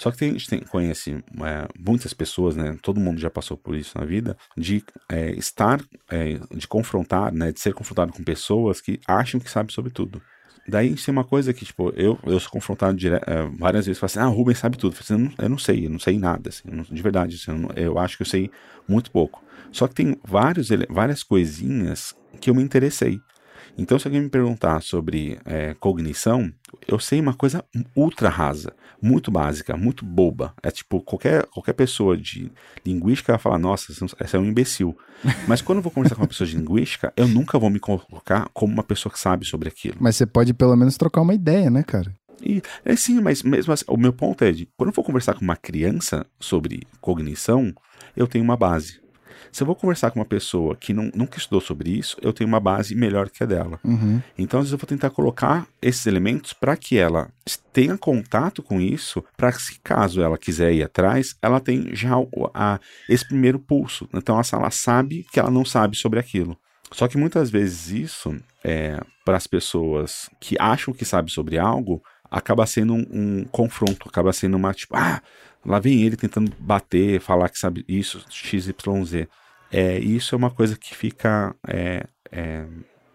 [0.00, 2.74] Só que tem, a gente tem, conhece é, muitas pessoas, né?
[2.80, 5.78] Todo mundo já passou por isso na vida, de é, estar,
[6.10, 7.52] é, de confrontar, né?
[7.52, 10.22] De ser confrontado com pessoas que acham que sabem sobre tudo.
[10.66, 13.16] Daí isso é uma coisa que, tipo, eu, eu sou confrontado dire...
[13.26, 14.94] É, várias vezes, falo assim, ah, o Rubens sabe tudo.
[14.94, 17.36] Eu, assim, eu, não, eu não sei, eu não sei nada, assim, não, de verdade,
[17.36, 18.50] assim, eu, não, eu, acho que eu sei
[18.88, 19.44] muito pouco.
[19.70, 23.20] Só que tem vários, várias coisinhas que eu me interessei.
[23.80, 26.52] Então, se alguém me perguntar sobre é, cognição,
[26.86, 27.64] eu sei uma coisa
[27.96, 30.52] ultra rasa, muito básica, muito boba.
[30.62, 32.52] É tipo, qualquer, qualquer pessoa de
[32.84, 34.94] linguística vai falar, nossa, essa é um imbecil.
[35.48, 38.50] Mas quando eu vou conversar com uma pessoa de linguística, eu nunca vou me colocar
[38.52, 39.96] como uma pessoa que sabe sobre aquilo.
[39.98, 42.14] Mas você pode pelo menos trocar uma ideia, né, cara?
[42.42, 45.32] E, é sim, mas mesmo assim, o meu ponto é de, quando eu for conversar
[45.32, 47.72] com uma criança sobre cognição,
[48.14, 49.00] eu tenho uma base.
[49.52, 52.48] Se eu vou conversar com uma pessoa que não, nunca estudou sobre isso, eu tenho
[52.48, 53.80] uma base melhor que a dela.
[53.84, 54.20] Uhum.
[54.38, 57.30] Então, às vezes, eu vou tentar colocar esses elementos para que ela
[57.72, 62.12] tenha contato com isso, para que, caso ela quiser ir atrás, ela tem já
[62.54, 64.08] a, esse primeiro pulso.
[64.14, 66.56] Então, ela, ela sabe que ela não sabe sobre aquilo.
[66.92, 72.02] Só que muitas vezes isso, é, para as pessoas que acham que sabem sobre algo,
[72.30, 75.20] acaba sendo um, um, confronto, acaba sendo uma tipo, ah,
[75.64, 79.26] lá vem ele tentando bater, falar que sabe isso, XYZ.
[79.72, 81.54] É, isso é uma coisa que fica.
[81.66, 82.66] É, é,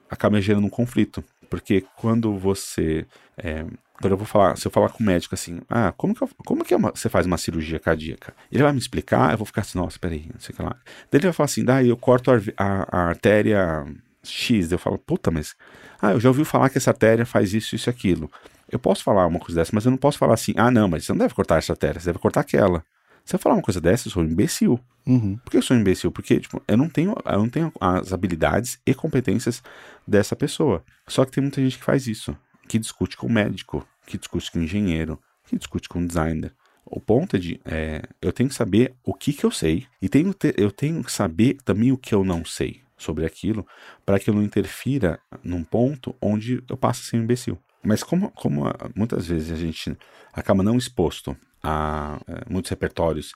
[0.10, 1.23] acaba gerando um conflito.
[1.49, 3.05] Porque quando você.
[3.38, 3.65] É,
[4.01, 6.29] quando eu vou falar, se eu falar com o médico assim, ah, como que, eu,
[6.45, 8.34] como que é uma, você faz uma cirurgia cardíaca?
[8.51, 10.75] Ele vai me explicar, eu vou ficar assim, nossa, peraí, não sei o que lá.
[11.10, 13.86] Daí ele vai falar assim, daí eu corto a, a, a artéria
[14.23, 14.71] X.
[14.71, 15.55] Eu falo, puta, mas.
[16.01, 18.29] Ah, eu já ouvi falar que essa artéria faz isso, isso e aquilo.
[18.69, 21.06] Eu posso falar uma coisa dessa, mas eu não posso falar assim, ah, não, mas
[21.06, 22.84] você não deve cortar essa artéria, você deve cortar aquela.
[23.23, 24.80] Se eu falar uma coisa dessa, eu sou um imbecil.
[25.06, 25.38] Uhum.
[25.38, 26.12] Por que eu sou um imbecil?
[26.12, 29.63] Porque tipo, eu, não tenho, eu não tenho as habilidades e competências
[30.08, 30.84] dessa pessoa.
[31.08, 34.60] Só que tem muita gente que faz isso, que discute com médico, que discute com
[34.60, 36.54] engenheiro, que discute com designer.
[36.86, 40.08] O ponto é de é, eu tenho que saber o que, que eu sei e
[40.08, 43.65] tenho, eu tenho que saber também o que eu não sei sobre aquilo
[44.06, 47.58] para que eu não interfira num ponto onde eu passo a ser um imbecil.
[47.86, 48.63] Mas como, como
[48.95, 49.98] muitas vezes a gente
[50.34, 53.34] acaba não exposto a é, muitos repertórios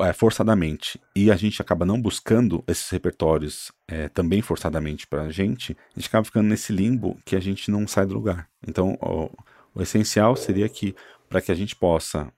[0.00, 5.30] é, forçadamente e a gente acaba não buscando esses repertórios é, também forçadamente para a
[5.30, 8.48] gente, a gente acaba ficando nesse limbo que a gente não sai do lugar.
[8.66, 9.30] Então, o,
[9.74, 10.94] o essencial seria que
[11.28, 12.32] para que a gente possa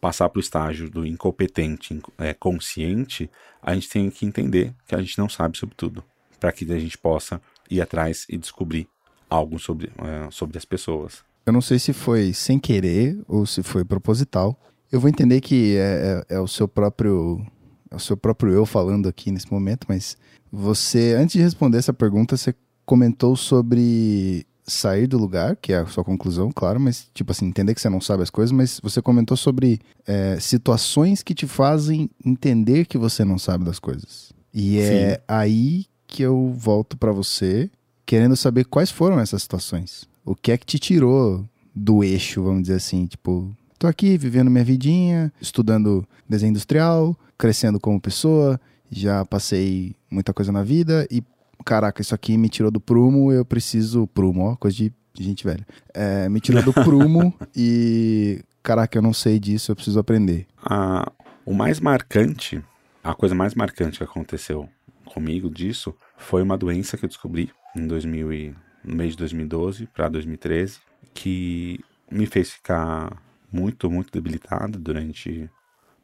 [0.00, 3.30] passar para o estágio do incompetente é, consciente,
[3.62, 6.04] a gente tem que entender que a gente não sabe sobre tudo,
[6.38, 8.88] para que a gente possa ir atrás e descobrir
[9.28, 11.22] algo sobre, é, sobre as pessoas.
[11.44, 14.58] Eu não sei se foi sem querer ou se foi proposital.
[14.90, 17.44] Eu vou entender que é, é, é, o seu próprio
[17.90, 20.16] é o seu próprio eu falando aqui nesse momento, mas
[20.52, 25.86] você, antes de responder essa pergunta, você comentou sobre sair do lugar, que é a
[25.86, 29.00] sua conclusão, claro, mas tipo assim, entender que você não sabe as coisas, mas você
[29.00, 34.32] comentou sobre é, situações que te fazem entender que você não sabe das coisas.
[34.52, 35.20] E é Sim.
[35.26, 37.70] aí que eu volto para você,
[38.08, 40.08] querendo saber quais foram essas situações.
[40.24, 44.50] O que é que te tirou do eixo, vamos dizer assim, tipo, tô aqui vivendo
[44.50, 48.58] minha vidinha, estudando desenho industrial, crescendo como pessoa,
[48.90, 51.22] já passei muita coisa na vida e
[51.66, 54.06] caraca, isso aqui me tirou do prumo, eu preciso.
[54.06, 54.92] Prumo, ó, coisa de
[55.22, 55.66] gente velha.
[55.92, 58.40] É, me tirou do prumo e.
[58.62, 60.46] Caraca, eu não sei disso, eu preciso aprender.
[60.64, 61.12] Ah,
[61.44, 62.64] o mais marcante,
[63.04, 64.66] a coisa mais marcante que aconteceu
[65.04, 68.54] comigo disso foi uma doença que eu descobri em 2000 e,
[68.84, 70.80] no mês de 2012 para 2013,
[71.14, 75.50] que me fez ficar muito, muito debilitado durante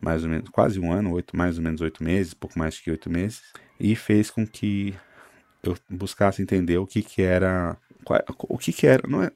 [0.00, 2.90] mais ou menos quase um ano, oito, mais ou menos oito meses, pouco mais que
[2.90, 3.42] oito meses,
[3.80, 4.94] e fez com que
[5.62, 7.76] eu buscasse entender o que que era
[8.38, 9.30] o que que era não é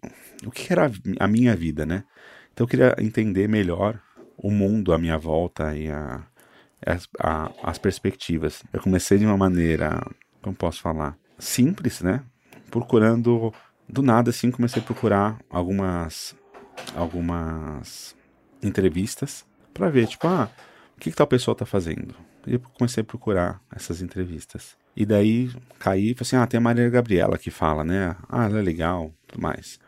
[0.44, 2.04] o que, que era a minha vida né?
[2.52, 3.98] Então eu queria entender melhor
[4.36, 6.22] o mundo à minha volta e a,
[6.84, 8.62] as, a, as perspectivas.
[8.72, 10.00] Eu comecei de uma maneira
[10.42, 12.22] como posso falar simples né
[12.70, 13.52] procurando
[13.88, 16.36] do nada assim comecei a procurar algumas
[16.94, 18.14] algumas
[18.62, 20.50] entrevistas para ver, tipo, ah,
[20.96, 22.14] o que, que tal pessoa tá fazendo?
[22.46, 24.76] E eu comecei a procurar essas entrevistas.
[24.96, 28.16] E daí caí falei assim: ah, tem a Maria Gabriela que fala, né?
[28.28, 29.78] Ah, ela é legal, tudo mais.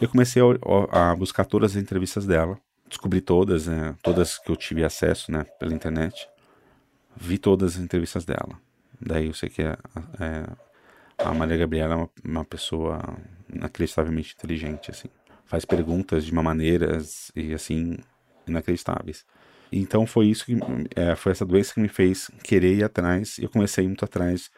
[0.00, 3.94] Eu comecei a, a buscar todas as entrevistas dela, descobri todas, né?
[4.02, 5.44] Todas que eu tive acesso, né?
[5.58, 6.28] Pela internet.
[7.16, 8.60] Vi todas as entrevistas dela.
[9.00, 9.76] Daí eu sei que é,
[10.18, 10.46] é
[11.18, 13.00] a Maria Gabriela é uma, uma pessoa
[13.52, 15.08] inacreditavelmente inteligente, assim.
[15.44, 16.98] Faz perguntas de uma maneira
[17.34, 17.96] e assim
[18.46, 19.24] inacreditáveis.
[19.70, 20.58] Então foi isso que
[20.94, 24.50] é, foi essa doença que me fez querer ir atrás e eu comecei muito atrás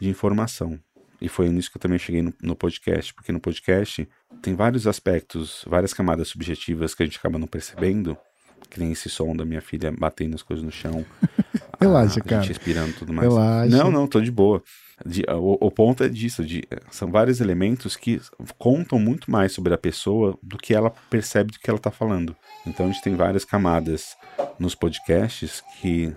[0.00, 0.78] de informação.
[1.20, 4.06] E foi nisso que eu também cheguei no, no, podcast, porque no podcast
[4.42, 8.16] tem vários aspectos, várias camadas subjetivas que a gente acaba não percebendo,
[8.68, 11.04] que nem esse som da minha filha batendo as coisas no chão.
[11.80, 12.36] Relaxa, a, cara.
[12.36, 13.28] A gente respirando tudo mais.
[13.28, 13.76] Relaxa.
[13.76, 14.62] Não, não, tô de boa.
[15.04, 18.20] De, o, o, ponto é disso, de, são vários elementos que
[18.56, 22.36] contam muito mais sobre a pessoa do que ela percebe do que ela está falando.
[22.64, 24.16] Então a gente tem várias camadas
[24.58, 26.14] nos podcasts que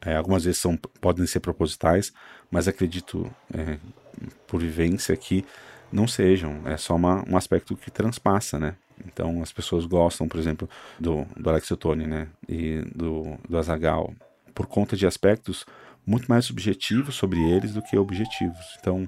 [0.00, 2.12] é, algumas vezes são, podem ser propositais,
[2.50, 3.78] mas acredito é,
[4.46, 5.44] por vivência que
[5.92, 6.62] não sejam.
[6.64, 8.76] É só uma, um aspecto que transpassa, né?
[9.04, 12.28] Então as pessoas gostam, por exemplo, do, do Alex Ottoni, né?
[12.48, 14.12] E do, do Azagal,
[14.56, 15.66] por conta de aspectos
[16.06, 18.64] muito mais subjetivos sobre eles do que objetivos.
[18.80, 19.06] Então,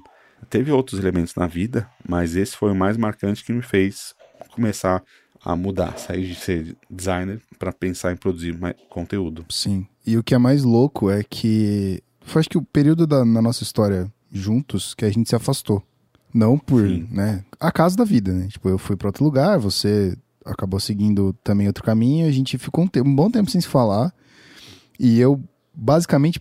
[0.50, 4.14] teve outros elementos na vida, mas esse foi o mais marcante que me fez
[4.52, 5.02] começar
[5.42, 9.46] a mudar, sair de ser designer para pensar em produzir mais conteúdo.
[9.48, 9.86] Sim.
[10.04, 13.40] E o que é mais louco é que foi acho que o período da na
[13.40, 15.82] nossa história juntos que a gente se afastou.
[16.34, 17.08] Não por, Sim.
[17.10, 18.48] né, acaso da vida, né?
[18.48, 22.84] Tipo, eu fui para outro lugar, você acabou seguindo também outro caminho, a gente ficou
[22.84, 24.12] um, tempo, um bom tempo sem se falar.
[24.98, 25.40] E eu
[25.74, 26.40] basicamente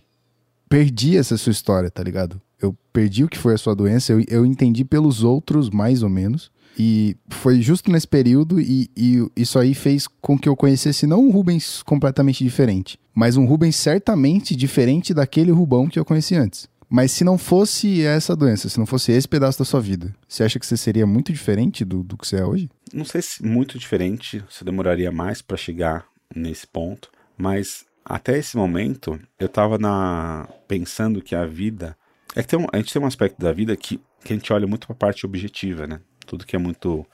[0.68, 2.40] perdi essa sua história, tá ligado?
[2.60, 6.08] Eu perdi o que foi a sua doença, eu, eu entendi pelos outros, mais ou
[6.08, 6.50] menos.
[6.78, 11.26] E foi justo nesse período, e, e, isso aí fez com que eu conhecesse não
[11.26, 16.68] um Rubens completamente diferente, mas um Rubens certamente diferente daquele Rubão que eu conheci antes.
[16.88, 20.44] Mas se não fosse essa doença, se não fosse esse pedaço da sua vida, você
[20.44, 22.70] acha que você seria muito diferente do, do que você é hoje?
[22.94, 28.56] Não sei se muito diferente, se demoraria mais para chegar nesse ponto, mas até esse
[28.56, 30.48] momento, eu estava na...
[30.66, 31.96] pensando que a vida.
[32.34, 32.66] É que um...
[32.72, 34.98] a gente tem um aspecto da vida que, que a gente olha muito para a
[34.98, 36.00] parte objetiva, né?
[36.26, 37.06] Tudo que é muito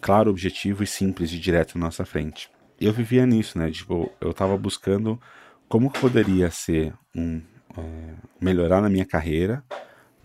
[0.00, 2.50] claro, objetivo e simples e direto na nossa frente.
[2.78, 3.70] Eu vivia nisso, né?
[3.70, 5.20] Tipo, eu estava buscando
[5.68, 7.40] como poderia ser um.
[7.78, 9.62] É, melhorar na minha carreira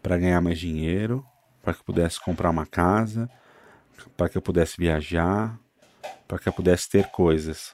[0.01, 1.25] para ganhar mais dinheiro,
[1.61, 3.29] para que eu pudesse comprar uma casa,
[4.17, 5.59] para que eu pudesse viajar,
[6.27, 7.73] para que eu pudesse ter coisas.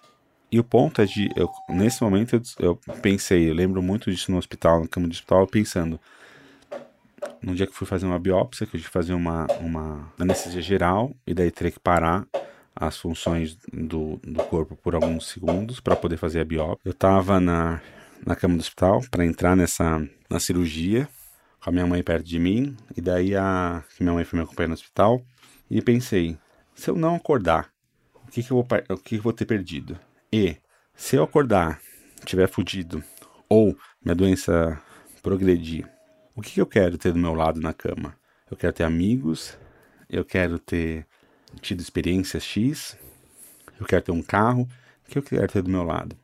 [0.51, 4.31] E o ponto é de, eu, nesse momento eu, eu, pensei, eu lembro muito disso
[4.31, 5.99] no hospital, na cama de hospital, pensando,
[7.41, 10.61] no dia que fui fazer uma biópsia, que eu tive que fazer uma, uma anestesia
[10.61, 12.25] geral, e daí teria que parar
[12.73, 16.79] as funções do, do corpo por alguns segundos para poder fazer a biópsia.
[16.85, 17.81] Eu estava na,
[18.25, 21.09] na cama do hospital para entrar nessa na cirurgia,
[21.59, 24.69] com a minha mãe perto de mim, e daí a minha mãe foi me acompanhar
[24.69, 25.21] no hospital,
[25.69, 26.37] e pensei,
[26.73, 27.69] se eu não acordar,
[28.27, 29.97] o que, que, eu, vou, o que, que eu vou ter perdido?
[30.31, 30.57] E
[30.95, 31.79] se eu acordar,
[32.25, 33.03] tiver fudido,
[33.47, 34.81] ou minha doença
[35.23, 35.87] progredir,
[36.35, 38.15] o que, que eu quero ter do meu lado na cama?
[38.49, 39.57] Eu quero ter amigos,
[40.09, 41.05] eu quero ter
[41.61, 42.97] tido experiências X,
[43.79, 44.67] eu quero ter um carro,
[45.07, 46.15] o que eu quero ter do meu lado?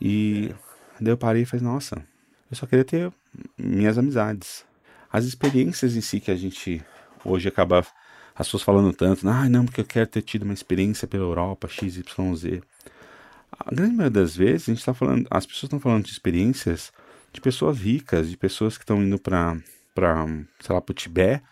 [0.00, 0.52] E
[1.00, 2.04] daí eu parei e falei, nossa,
[2.50, 3.12] eu só queria ter
[3.56, 4.64] minhas amizades.
[5.12, 6.84] As experiências em si que a gente
[7.24, 7.86] hoje acaba
[8.34, 11.68] as pessoas falando tanto, ah, não, porque eu quero ter tido uma experiência pela Europa,
[11.68, 12.62] XYZ.
[13.58, 16.92] A grande maioria das vezes a gente está falando, as pessoas estão falando de experiências
[17.34, 19.58] de pessoas ricas, de pessoas que estão indo para,
[19.92, 20.24] para,
[20.60, 21.42] sei lá, para o Tibete,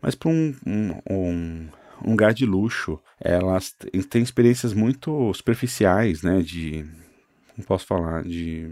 [0.00, 1.68] mas para um, um, um,
[2.04, 3.00] lugar de luxo.
[3.18, 3.74] Elas
[4.10, 6.42] têm experiências muito superficiais, né?
[6.42, 6.84] De,
[7.56, 8.68] não posso falar, de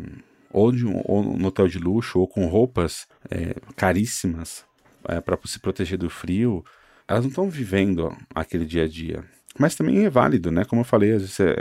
[0.52, 4.64] ou de ou no hotel de luxo ou com roupas é, caríssimas
[5.08, 6.62] é, para se proteger do frio.
[7.08, 9.24] Elas não estão vivendo aquele dia a dia.
[9.58, 10.64] Mas também é válido, né?
[10.64, 11.54] Como eu falei, às vezes você,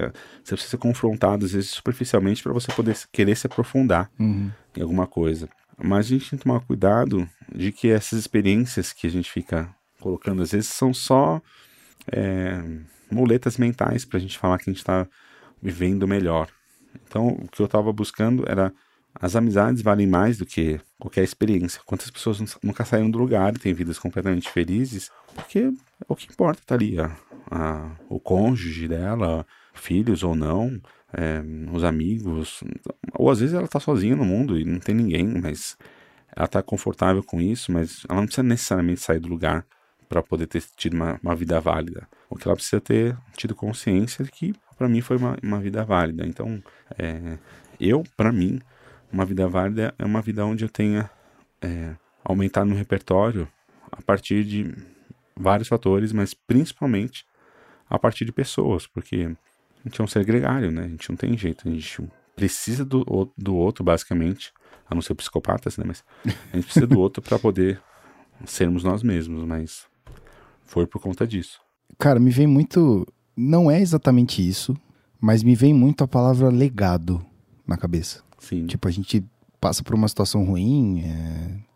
[0.43, 4.51] você precisa ser confrontado, às vezes superficialmente, para você poder querer se aprofundar uhum.
[4.77, 5.49] em alguma coisa.
[5.81, 9.73] Mas a gente tem que tomar cuidado de que essas experiências que a gente fica
[9.99, 11.41] colocando, às vezes, são só
[12.11, 12.61] é,
[13.09, 15.07] muletas mentais para a gente falar que a gente está
[15.61, 16.49] vivendo melhor.
[17.07, 18.73] Então, o que eu estava buscando era
[19.15, 21.81] as amizades valem mais do que qualquer experiência.
[21.85, 25.71] Quantas pessoas nunca saíram do lugar e têm vidas completamente felizes, porque é
[26.07, 27.15] o que importa tá ali, a,
[27.49, 30.79] a, o cônjuge dela, filhos ou não,
[31.13, 32.63] é, os amigos,
[33.13, 35.77] ou às vezes ela está sozinha no mundo e não tem ninguém, mas
[36.35, 39.65] ela está confortável com isso, mas ela não precisa necessariamente sair do lugar
[40.07, 42.07] para poder ter tido uma, uma, vida válida.
[42.29, 45.83] O que ela precisa ter tido consciência de que para mim foi uma, uma vida
[45.83, 46.25] válida.
[46.25, 46.61] Então,
[46.97, 47.37] é,
[47.79, 48.59] eu, para mim,
[49.11, 51.09] uma vida válida é uma vida onde eu tenha
[51.61, 53.47] é, aumentado meu repertório
[53.91, 54.73] a partir de
[55.35, 57.25] vários fatores, mas principalmente
[57.89, 59.35] a partir de pessoas, porque
[59.85, 60.83] a gente é um ser gregário, né?
[60.83, 62.03] A gente não tem jeito, a gente
[62.35, 64.53] precisa do, do outro, basicamente,
[64.89, 65.83] a não ser psicopatas, né?
[65.87, 67.81] Mas a gente precisa do outro para poder
[68.45, 69.85] sermos nós mesmos, mas
[70.63, 71.59] foi por conta disso.
[71.97, 73.05] Cara, me vem muito.
[73.35, 74.77] Não é exatamente isso,
[75.19, 77.25] mas me vem muito a palavra legado
[77.65, 78.21] na cabeça.
[78.37, 78.65] Sim.
[78.65, 79.25] Tipo, a gente
[79.59, 81.01] passa por uma situação ruim.
[81.01, 81.69] É...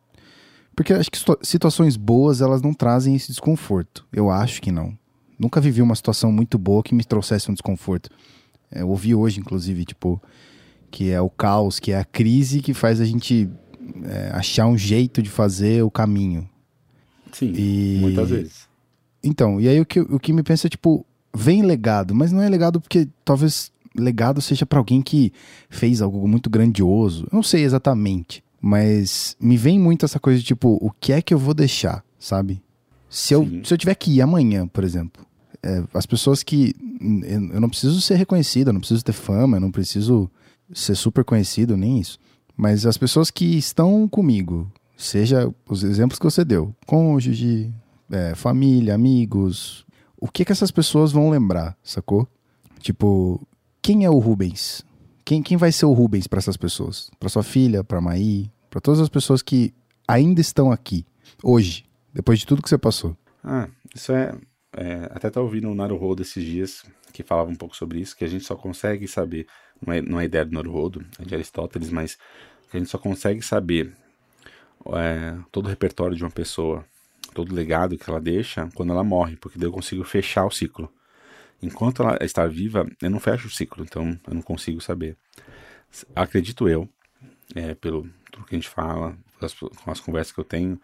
[0.76, 4.06] Porque acho que situações boas elas não trazem esse desconforto.
[4.12, 4.98] Eu acho que não.
[5.44, 8.10] Nunca vivi uma situação muito boa que me trouxesse um desconforto.
[8.72, 10.22] É, eu ouvi hoje, inclusive, tipo,
[10.90, 13.50] que é o caos, que é a crise que faz a gente
[14.06, 16.50] é, achar um jeito de fazer o caminho.
[17.34, 17.98] Sim, e...
[18.00, 18.70] muitas vezes.
[19.22, 22.42] Então, e aí o que, o que me pensa é, tipo, vem legado, mas não
[22.42, 25.34] é legado porque talvez legado seja para alguém que
[25.70, 27.26] fez algo muito grandioso.
[27.26, 31.22] Eu não sei exatamente, mas me vem muito essa coisa de, tipo, o que é
[31.22, 32.62] que eu vou deixar, sabe?
[33.10, 35.26] Se eu, se eu tiver que ir amanhã, por exemplo,
[35.64, 36.76] é, as pessoas que.
[37.52, 40.30] Eu não preciso ser reconhecido, eu não preciso ter fama, eu não preciso
[40.74, 42.20] ser super conhecido, nem isso.
[42.56, 47.74] Mas as pessoas que estão comigo, seja os exemplos que você deu, cônjuge,
[48.10, 49.86] é, família, amigos,
[50.18, 52.28] o que que essas pessoas vão lembrar, sacou?
[52.80, 53.46] Tipo,
[53.82, 54.86] quem é o Rubens?
[55.26, 57.10] Quem, quem vai ser o Rubens para essas pessoas?
[57.20, 59.74] Para sua filha, para Maí, para todas as pessoas que
[60.08, 61.06] ainda estão aqui,
[61.42, 63.16] hoje, depois de tudo que você passou.
[63.44, 64.34] Ah, isso é
[64.76, 68.26] é, até tá ouvindo o Naruhodo esses dias, que falava um pouco sobre isso, que
[68.26, 69.48] a gente só consegue saber,
[69.86, 72.18] não é, não é ideia do Naruhodo, é de Aristóteles, mas
[72.74, 73.94] a gente só consegue saber
[74.96, 76.84] é, todo o repertório de uma pessoa,
[77.34, 80.52] todo o legado que ela deixa quando ela morre, porque daí eu consigo fechar o
[80.52, 80.92] ciclo.
[81.62, 85.16] Enquanto ela está viva, eu não fecho o ciclo, então eu não consigo saber.
[86.16, 86.90] Acredito eu,
[87.56, 89.16] é, pelo tudo que a gente fala,
[89.84, 90.80] com as conversas que eu tenho,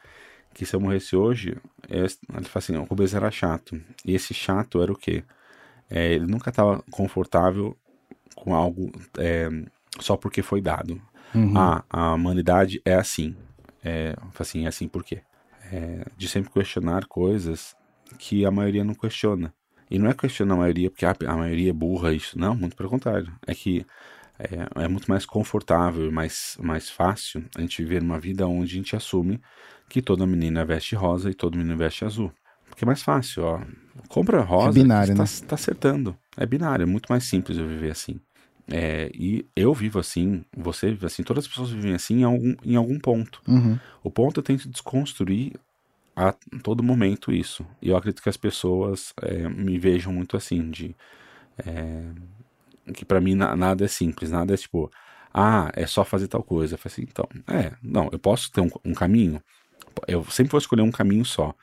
[0.53, 1.57] que se eu morresse hoje,
[1.89, 2.09] eu, ele
[2.45, 3.79] fala assim, o Rubens era chato.
[4.05, 5.23] E esse chato era o quê?
[5.89, 7.75] É, ele nunca estava confortável
[8.35, 9.49] com algo é,
[9.99, 11.01] só porque foi dado.
[11.33, 11.53] Uhum.
[11.57, 13.35] Ah, a humanidade é assim.
[13.83, 15.21] É, assim, é assim por quê?
[15.71, 17.75] É, de sempre questionar coisas
[18.17, 19.53] que a maioria não questiona.
[19.89, 22.38] E não é questionar a maioria porque a, a maioria é burra, isso.
[22.38, 23.31] Não, muito pelo contrário.
[23.47, 23.85] É que
[24.39, 28.71] é, é, muito mais confortável e mais, mais fácil a gente viver uma vida onde
[28.71, 29.41] a gente assume
[29.89, 32.32] que toda menina veste rosa e todo menino veste azul.
[32.69, 33.62] Porque é mais fácil, ó.
[34.08, 35.30] Compra rosa, é binário, tá, né?
[35.47, 36.15] tá acertando.
[36.38, 38.19] É binário, é muito mais simples eu viver assim.
[38.71, 42.56] É, e eu vivo assim, você vive assim, todas as pessoas vivem assim em algum,
[42.63, 43.41] em algum ponto.
[43.47, 43.78] Uhum.
[44.04, 45.54] O ponto eu tento desconstruir
[46.15, 47.65] a todo momento isso.
[47.82, 50.95] E eu acredito que as pessoas é, me vejam muito assim, de.
[51.65, 52.04] É,
[52.93, 54.91] que para mim na, nada é simples, nada é tipo,
[55.34, 56.75] ah, é só fazer tal coisa.
[56.75, 59.41] Eu falei assim, então, é, não, eu posso ter um, um caminho,
[60.08, 61.54] eu sempre vou escolher um caminho só.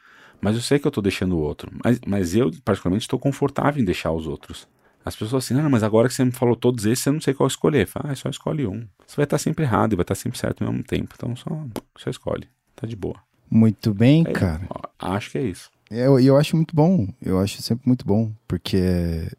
[0.40, 1.70] Mas eu sei que eu estou deixando o outro.
[1.82, 4.68] Mas, mas eu, particularmente, estou confortável em deixar os outros.
[5.04, 7.32] As pessoas assim, não, mas agora que você me falou todos esses, eu não sei
[7.32, 7.86] qual escolher.
[7.86, 8.86] Fala, ah, só escolhe um.
[9.06, 11.14] Você vai estar sempre errado e vai estar sempre certo ao mesmo tempo.
[11.16, 11.48] Então só,
[11.96, 12.48] só escolhe.
[12.74, 13.16] Tá de boa.
[13.48, 14.68] Muito bem, é, cara.
[14.98, 15.70] Acho que é isso.
[15.90, 17.08] E eu, eu acho muito bom.
[17.22, 18.32] Eu acho sempre muito bom.
[18.48, 19.30] Porque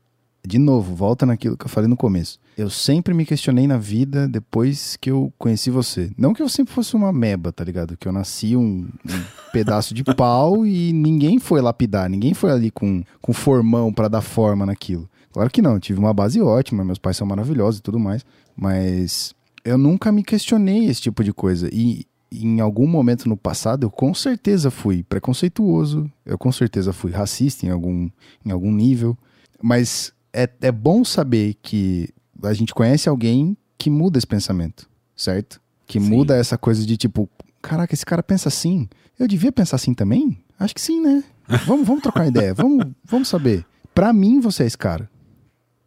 [0.48, 2.40] de novo, volta naquilo que eu falei no começo.
[2.58, 6.10] Eu sempre me questionei na vida depois que eu conheci você.
[6.18, 7.98] Não que eu sempre fosse uma meba, tá ligado?
[7.98, 12.72] Que eu nasci um, um pedaço de pau e ninguém foi lapidar, ninguém foi ali
[12.72, 15.10] com, com formão para dar forma naquilo.
[15.34, 18.26] Claro que não, eu tive uma base ótima, meus pais são maravilhosos e tudo mais,
[18.56, 21.70] mas eu nunca me questionei esse tipo de coisa.
[21.74, 27.12] E em algum momento no passado eu com certeza fui preconceituoso, eu com certeza fui
[27.12, 28.10] racista em algum,
[28.46, 29.18] em algum nível,
[29.62, 32.10] mas é, é bom saber que
[32.44, 35.60] a gente conhece alguém que muda esse pensamento, certo?
[35.88, 36.08] Que sim.
[36.08, 37.28] muda essa coisa de tipo,
[37.60, 38.88] caraca, esse cara pensa assim.
[39.18, 40.38] Eu devia pensar assim também?
[40.60, 41.24] Acho que sim, né?
[41.66, 43.66] Vamos, vamos trocar ideia, vamos, vamos saber.
[43.96, 45.10] Pra mim, você é esse cara.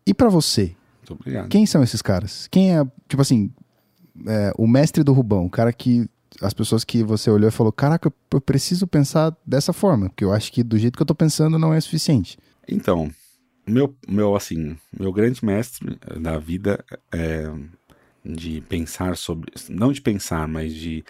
[0.06, 0.74] E para você?
[1.00, 1.48] Muito obrigado.
[1.50, 2.48] Quem são esses caras?
[2.50, 3.52] Quem é, tipo assim,
[4.26, 6.08] é, o mestre do Rubão, o cara que
[6.40, 10.32] as pessoas que você olhou e falou: Caraca, eu preciso pensar dessa forma, porque eu
[10.32, 12.38] acho que do jeito que eu tô pensando não é suficiente.
[12.66, 13.10] Então,
[13.66, 17.44] meu, meu, assim, meu grande mestre da vida é
[18.24, 21.04] de pensar sobre, não de pensar, mas de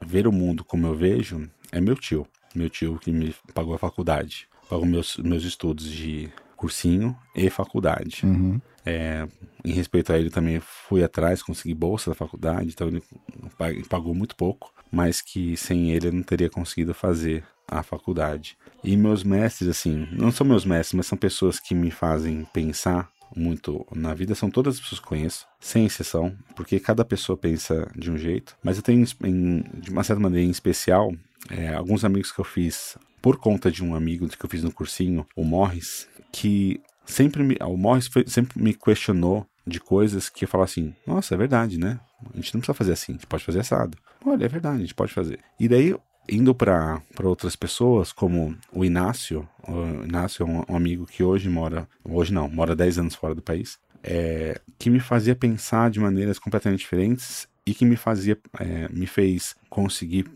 [0.00, 2.26] ver o mundo como eu vejo, é meu tio.
[2.54, 8.24] Meu tio que me pagou a faculdade, pagou meus, meus estudos de cursinho e faculdade.
[8.24, 8.60] Uhum.
[8.84, 9.26] É,
[9.64, 14.36] em respeito a ele também fui atrás, consegui bolsa da faculdade, então ele pagou muito
[14.36, 18.58] pouco, mas que sem ele eu não teria conseguido fazer a faculdade.
[18.84, 23.08] E meus mestres, assim, não são meus mestres, mas são pessoas que me fazem pensar
[23.34, 27.90] muito na vida, são todas as pessoas que conheço, sem exceção, porque cada pessoa pensa
[27.96, 28.56] de um jeito.
[28.62, 31.12] Mas eu tenho, em, de uma certa maneira, em especial,
[31.50, 34.72] é, alguns amigos que eu fiz por conta de um amigo que eu fiz no
[34.72, 40.44] cursinho, o Morris, que sempre me, o Morris foi, sempre me questionou de coisas que
[40.44, 42.00] eu falo assim, nossa, é verdade, né?
[42.32, 43.96] A gente não precisa fazer assim, a gente pode fazer assado.
[44.24, 45.38] Olha, é verdade, a gente pode fazer.
[45.58, 45.94] E daí,
[46.28, 51.48] indo para outras pessoas, como o Inácio, o Inácio é um, um, amigo que hoje
[51.48, 56.00] mora, hoje não, mora 10 anos fora do país, é, que me fazia pensar de
[56.00, 60.26] maneiras completamente diferentes e que me fazia, é, me fez conseguir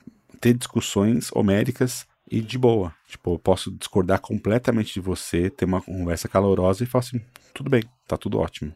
[0.40, 2.92] ter discussões homéricas e de boa.
[3.08, 7.20] Tipo, eu posso discordar completamente de você, ter uma conversa calorosa e falar assim,
[7.54, 8.72] tudo bem, tá tudo ótimo.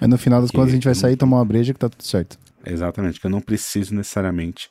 [0.00, 2.02] Aí no final das contas a gente vai sair, tomar uma breja que tá tudo
[2.02, 2.38] certo.
[2.66, 4.70] Exatamente, que eu não preciso necessariamente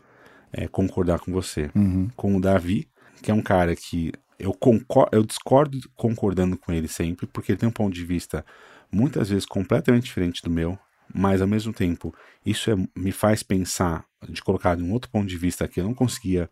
[0.53, 1.69] é, concordar com você.
[1.75, 2.09] Uhum.
[2.15, 2.87] Com o Davi,
[3.21, 7.59] que é um cara que eu, concordo, eu discordo concordando com ele sempre, porque ele
[7.59, 8.45] tem um ponto de vista
[8.91, 10.77] muitas vezes completamente diferente do meu,
[11.13, 12.13] mas ao mesmo tempo
[12.45, 15.83] isso é, me faz pensar, de colocar de um outro ponto de vista que eu
[15.83, 16.49] não conseguia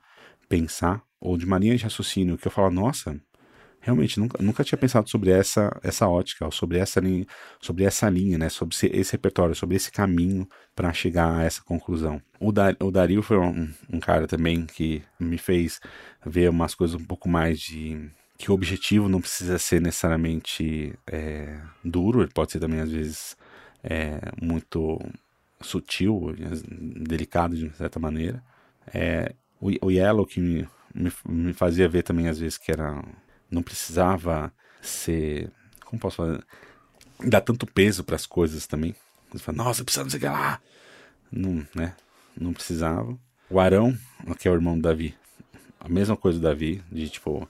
[0.50, 3.20] pensar, ou de marinha de raciocínio, que eu falo, nossa,
[3.82, 7.26] realmente nunca, nunca tinha pensado sobre essa essa ótica, sobre essa linha,
[7.60, 12.22] sobre essa linha, né, sobre esse repertório, sobre esse caminho para chegar a essa conclusão.
[12.40, 15.80] O, da, o Dario foi um, um, cara também que me fez
[16.26, 21.60] ver umas coisas um pouco mais de que o objetivo não precisa ser necessariamente é,
[21.84, 23.38] duro, ele pode ser também às vezes
[23.84, 25.00] é, muito
[25.60, 26.36] sutil,
[26.98, 28.44] delicado de certa maneira.
[28.94, 33.04] É, o, o Yellow que me, me, me fazia ver também às vezes que era
[33.52, 35.52] não precisava ser.
[35.86, 36.44] Como posso falar?
[37.24, 38.96] Dar tanto peso para as coisas também.
[39.32, 40.60] Você fala, nossa, precisa não sei o que lá.
[41.32, 41.96] Não, né?
[42.40, 43.18] Não precisava.
[43.50, 43.96] O Arão,
[44.40, 45.14] que é o irmão do Davi,
[45.80, 47.48] a mesma coisa do Davi, de tipo,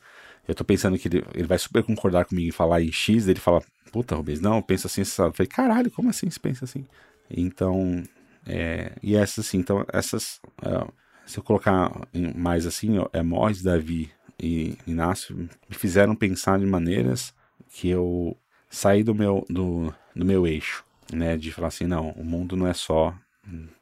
[0.47, 3.39] eu tô pensando que ele, ele vai super concordar comigo e falar em X, ele
[3.39, 5.29] fala, puta, Rubens, não, eu penso assim, sabe?
[5.29, 6.85] Eu falei, caralho, como assim você pensa assim?
[7.29, 8.03] Então,
[8.45, 10.87] é, e essas assim, então, essas, é,
[11.25, 11.91] se eu colocar
[12.35, 14.11] mais assim, é Morris, Davi,
[14.41, 17.31] e Inácio me fizeram pensar de maneiras
[17.69, 18.35] que eu
[18.69, 20.83] saí do meu, do, do meu eixo,
[21.13, 21.37] né?
[21.37, 23.15] De falar assim, não, o mundo não é só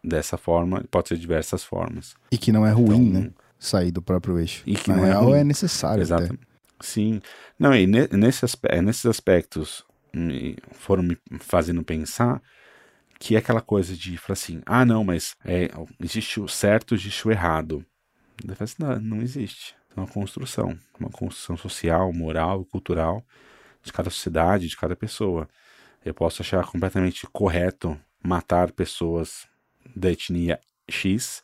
[0.04, 2.14] dessa forma, pode ser de diversas formas.
[2.30, 3.32] E que não é ruim, então, né?
[3.58, 4.64] Sair do próprio eixo.
[4.66, 5.40] E que Na não é real ruim.
[5.40, 6.02] é necessário.
[6.02, 6.26] Exato.
[6.26, 6.36] Até.
[6.82, 7.22] Sim.
[7.58, 9.86] Não, e nesse, é, nesses aspectos
[10.72, 12.42] foram me fazendo pensar
[13.18, 15.70] que é aquela coisa de falar assim, ah não, mas é,
[16.02, 17.86] existe o certo, existe o errado.
[18.46, 23.24] Eu falo assim, não, não existe uma construção, uma construção social, moral, cultural
[23.82, 25.48] de cada sociedade, de cada pessoa.
[26.04, 29.48] Eu posso achar completamente correto matar pessoas
[29.96, 30.60] da etnia
[30.90, 31.44] X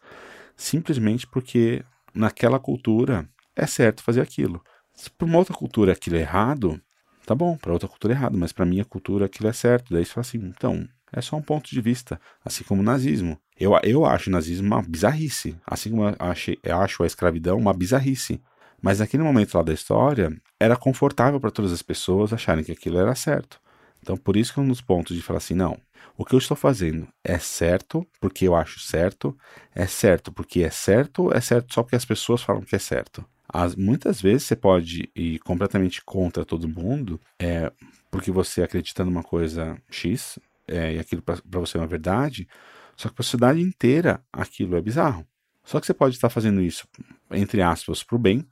[0.56, 1.84] simplesmente porque
[2.14, 4.64] naquela cultura é certo fazer aquilo.
[4.94, 6.82] Se para uma outra cultura aquilo é errado,
[7.26, 9.94] tá bom, para outra cultura é errado, mas para minha cultura aquilo é certo.
[9.94, 13.40] Daí você fala assim, então, é só um ponto de vista, assim como o nazismo.
[13.58, 17.58] Eu, eu acho o nazismo uma bizarrice, assim como eu, achei, eu acho a escravidão
[17.58, 18.42] uma bizarrice.
[18.82, 23.00] Mas naquele momento lá da história, era confortável para todas as pessoas acharem que aquilo
[23.00, 23.60] era certo.
[24.02, 25.78] Então, por isso que é um dos pontos de falar assim, não,
[26.18, 29.36] o que eu estou fazendo é certo porque eu acho certo,
[29.74, 33.26] é certo porque é certo, é certo só porque as pessoas falam que é certo.
[33.48, 37.72] As, muitas vezes você pode ir completamente contra todo mundo, é,
[38.12, 40.38] porque você acredita numa coisa X,
[40.68, 42.48] é, e aquilo para você é uma verdade,
[42.96, 45.26] só que para a sociedade inteira aquilo é bizarro.
[45.64, 46.88] Só que você pode estar fazendo isso,
[47.32, 48.46] entre aspas, para o bem,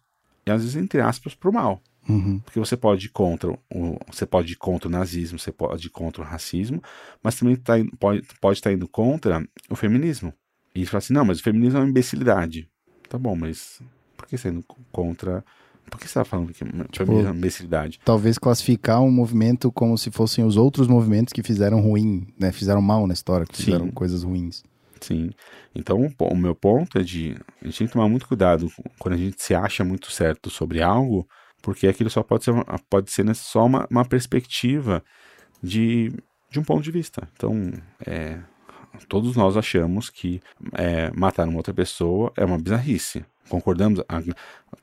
[0.45, 1.81] e às vezes, entre aspas, para o mal.
[2.07, 2.39] Uhum.
[2.39, 5.89] Porque você pode ir contra o, você pode ir contra o nazismo, você pode ir
[5.89, 6.81] contra o racismo,
[7.21, 10.33] mas também tá, pode, pode estar indo contra o feminismo.
[10.75, 12.67] E falar assim, não, mas o feminismo é uma imbecilidade.
[13.07, 13.81] Tá bom, mas
[14.17, 15.45] por que você está indo contra
[15.89, 17.99] por que você está falando que tipo, é imbecilidade?
[18.03, 22.51] Talvez classificar um movimento como se fossem os outros movimentos que fizeram ruim, né?
[22.51, 23.91] Fizeram mal na história, que fizeram Sim.
[23.91, 24.63] coisas ruins.
[25.01, 25.31] Sim.
[25.75, 29.17] Então, o meu ponto é de a gente tem que tomar muito cuidado quando a
[29.17, 31.27] gente se acha muito certo sobre algo,
[31.61, 32.53] porque aquilo só pode ser,
[32.89, 35.03] pode ser só uma, uma perspectiva
[35.61, 36.11] de,
[36.49, 37.27] de um ponto de vista.
[37.35, 37.71] Então,
[38.05, 38.39] é,
[39.07, 40.41] todos nós achamos que
[40.73, 43.25] é, matar uma outra pessoa é uma bizarrice.
[43.49, 43.99] Concordamos?
[44.07, 44.21] A,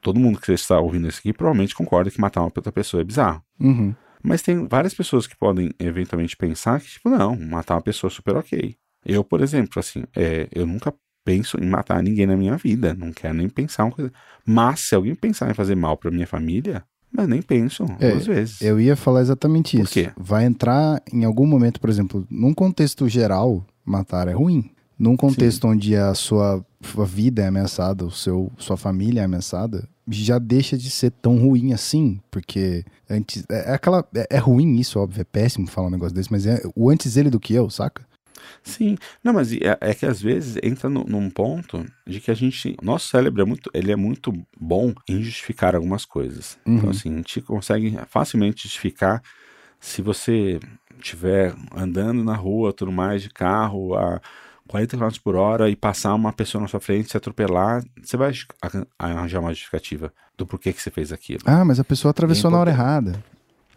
[0.00, 3.04] todo mundo que está ouvindo isso aqui provavelmente concorda que matar uma outra pessoa é
[3.04, 3.42] bizarro.
[3.58, 3.94] Uhum.
[4.22, 8.14] Mas tem várias pessoas que podem eventualmente pensar que, tipo, não, matar uma pessoa é
[8.14, 8.76] super ok.
[9.04, 10.92] Eu, por exemplo, assim, é, eu nunca
[11.24, 14.12] penso em matar ninguém na minha vida, não quero nem pensar uma coisa.
[14.44, 18.26] Mas se alguém pensar em fazer mal para minha família, mas nem penso É, duas
[18.26, 18.60] vezes.
[18.60, 19.92] Eu ia falar exatamente Por isso.
[19.92, 20.10] quê?
[20.16, 24.70] Vai entrar em algum momento, por exemplo, num contexto geral, matar é ruim.
[25.00, 29.88] Num contexto onde a sua sua vida é ameaçada, o seu, sua família é ameaçada,
[30.08, 34.76] já deixa de ser tão ruim assim, porque antes é, é aquela é, é, ruim
[34.76, 37.54] isso, óbvio, é péssimo falar um negócio desse, mas é o antes ele do que
[37.54, 38.06] eu, saca?
[38.62, 42.34] Sim, não, mas é, é que às vezes entra no, num ponto de que a
[42.34, 46.58] gente, nosso cérebro é muito, ele é muito bom em justificar algumas coisas.
[46.62, 46.78] Então, uhum.
[46.78, 49.22] Então assim, a gente consegue facilmente justificar
[49.78, 50.58] se você
[50.98, 54.20] estiver andando na rua, tudo mais de carro, a
[54.70, 58.32] 40 km por hora e passar uma pessoa na sua frente, se atropelar, você vai
[58.96, 61.40] arranjar uma justificativa do porquê que você fez aquilo.
[61.44, 63.20] Ah, mas a pessoa atravessou na hora errada.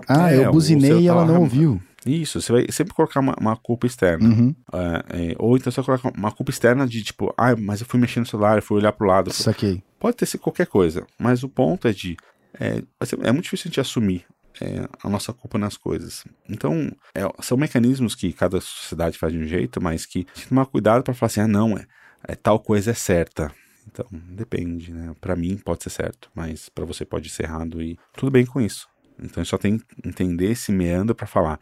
[0.07, 1.81] Ah, é, eu buzinei e ela não ouviu.
[2.05, 4.29] Isso, você vai sempre colocar uma, uma culpa externa.
[4.29, 4.55] Uhum.
[4.71, 7.87] É, é, ou então você vai colocar uma culpa externa de tipo, ah, mas eu
[7.87, 9.33] fui mexer no celular, eu fui olhar pro lado.
[9.33, 9.81] Saquei.
[9.99, 12.17] Pode ter sido qualquer coisa, mas o ponto é de.
[12.59, 12.83] É,
[13.23, 14.25] é muito difícil a gente assumir
[14.61, 16.25] é, a nossa culpa nas coisas.
[16.49, 20.49] Então, é, são mecanismos que cada sociedade faz de um jeito, mas que tem que
[20.49, 21.85] tomar cuidado para falar assim: ah, não, é,
[22.27, 23.51] é, tal coisa é certa.
[23.87, 25.13] Então, depende, né?
[25.19, 28.61] Para mim pode ser certo, mas para você pode ser errado e tudo bem com
[28.61, 28.87] isso.
[29.21, 31.59] Então, só tem que entender esse meandro para falar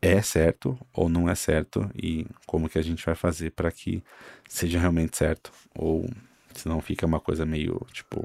[0.00, 4.02] é certo ou não é certo e como que a gente vai fazer para que
[4.48, 6.08] seja realmente certo ou
[6.54, 8.24] senão fica uma coisa meio tipo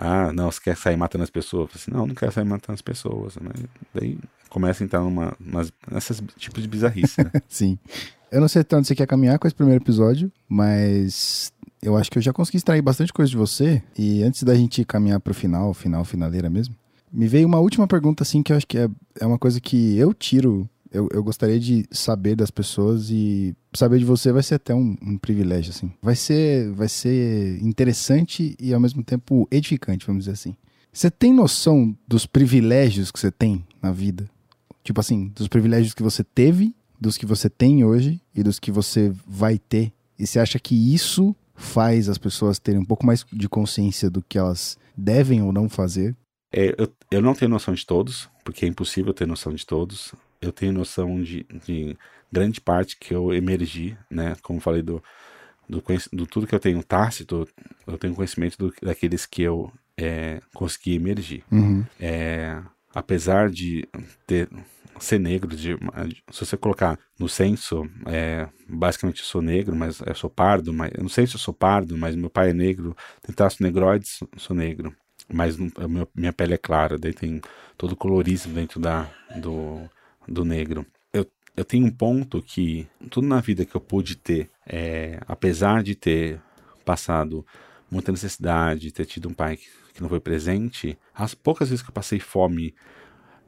[0.00, 1.70] ah, não, você quer sair matando as pessoas?
[1.74, 3.36] Assim, não, não quero sair matando as pessoas.
[3.36, 3.50] Né?
[3.92, 4.18] Daí
[4.48, 7.32] começa a entrar numa, umas, nessas tipos de bizarrice, né?
[7.48, 7.76] Sim.
[8.30, 12.10] Eu não sei tanto se você quer caminhar com esse primeiro episódio, mas eu acho
[12.10, 13.82] que eu já consegui extrair bastante coisa de você.
[13.98, 16.76] E antes da gente caminhar pro final, final, finaleira mesmo,
[17.12, 18.88] me veio uma última pergunta, assim, que eu acho que é,
[19.18, 23.98] é uma coisa que eu tiro eu, eu gostaria de saber das pessoas e saber
[23.98, 25.92] de você vai ser até um, um, privilégio, assim.
[26.02, 30.56] Vai ser, vai ser interessante e ao mesmo tempo edificante, vamos dizer assim.
[30.92, 34.28] Você tem noção dos privilégios que você tem na vida?
[34.82, 38.72] Tipo assim, dos privilégios que você teve, dos que você tem hoje e dos que
[38.72, 39.92] você vai ter?
[40.18, 44.22] E você acha que isso faz as pessoas terem um pouco mais de consciência do
[44.22, 46.16] que elas devem ou não fazer?
[46.52, 50.14] É, eu, eu não tenho noção de todos, porque é impossível ter noção de todos
[50.40, 51.96] eu tenho noção de, de
[52.30, 54.36] grande parte que eu emergi, né?
[54.42, 55.02] Como falei do,
[55.68, 55.82] do,
[56.12, 57.48] do tudo que eu tenho tácito,
[57.86, 61.44] eu tenho conhecimento do, daqueles que eu é, consegui emergir.
[61.50, 61.84] Uhum.
[62.00, 62.60] É,
[62.94, 63.88] apesar de
[64.26, 64.48] ter
[65.00, 65.76] ser negro, de,
[66.30, 70.90] se você colocar no censo, é, basicamente eu sou negro, mas eu sou pardo, mas
[70.94, 74.20] eu não sei se eu sou pardo, mas meu pai é negro, tem traço negroides,
[74.36, 74.94] sou negro,
[75.32, 75.70] mas não,
[76.14, 77.40] minha pele é clara, daí tem
[77.76, 79.88] todo o colorismo dentro da, do,
[80.28, 80.86] do negro.
[81.12, 81.26] Eu,
[81.56, 85.94] eu tenho um ponto que tudo na vida que eu pude ter, é, apesar de
[85.94, 86.40] ter
[86.84, 87.44] passado
[87.90, 91.90] muita necessidade, ter tido um pai que, que não foi presente, as poucas vezes que
[91.90, 92.74] eu passei fome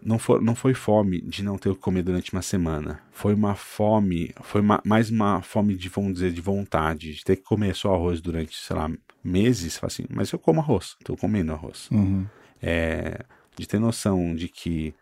[0.03, 3.01] não foi, não foi fome de não ter o que comer durante uma semana.
[3.11, 7.37] Foi uma fome, foi uma, mais uma fome de, vamos dizer, de vontade, de ter
[7.37, 8.91] que comer só arroz durante, sei lá,
[9.22, 9.78] meses.
[9.83, 11.89] Assim, mas eu como arroz, estou comendo arroz.
[11.91, 12.26] Uhum.
[12.62, 13.24] É,
[13.57, 14.95] de ter noção de que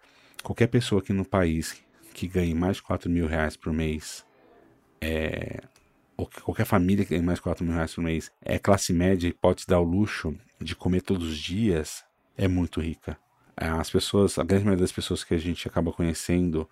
[0.42, 1.82] qualquer pessoa aqui no país
[2.14, 4.24] que ganhe mais de 4 mil reais por mês,
[5.00, 5.60] é,
[6.16, 8.92] ou que qualquer família que ganhe mais de 4 mil reais por mês, é classe
[8.92, 12.04] média e pode se dar o luxo de comer todos os dias,
[12.36, 13.16] é muito rica.
[13.56, 16.68] As pessoas, a grande maioria das pessoas que a gente acaba conhecendo,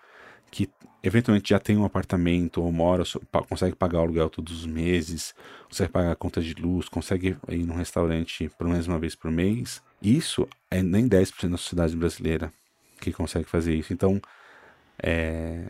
[0.51, 0.69] que
[1.03, 3.05] eventualmente já tem um apartamento ou mora,
[3.49, 5.35] consegue pagar o aluguel todos os meses,
[5.69, 9.31] consegue pagar a conta de luz, consegue ir num restaurante pelo menos uma vez por
[9.31, 12.53] mês, isso é nem 10% da sociedade brasileira
[13.01, 13.93] que consegue fazer isso.
[13.93, 14.21] Então,
[15.03, 15.67] é,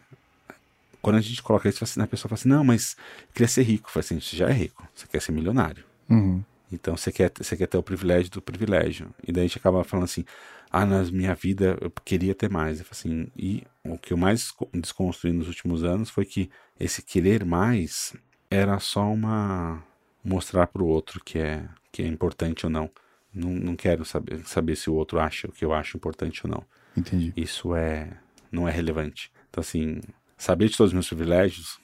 [1.07, 2.97] quando a gente coloca isso, a pessoa fala assim: não, mas
[3.29, 3.91] eu queria ser rico.
[3.91, 5.85] Fala assim: você já é rico, você quer ser milionário.
[6.09, 6.43] Uhum.
[6.73, 9.15] Então você quer, você quer ter o privilégio do privilégio.
[9.27, 10.25] E daí a gente acaba falando assim:
[10.71, 12.83] ah, na minha vida eu queria ter mais.
[12.91, 18.15] assim, e o que eu mais desconstruí nos últimos anos foi que esse querer mais
[18.51, 19.83] era só uma.
[20.25, 22.91] mostrar para o outro que é, que é importante ou não.
[23.33, 26.51] Não, não quero saber, saber se o outro acha o que eu acho importante ou
[26.51, 26.65] não.
[26.97, 27.33] Entendi.
[27.37, 28.19] Isso é
[28.51, 29.31] não é relevante.
[29.51, 30.01] Então, assim,
[30.37, 31.79] saber de todos os meus privilégios,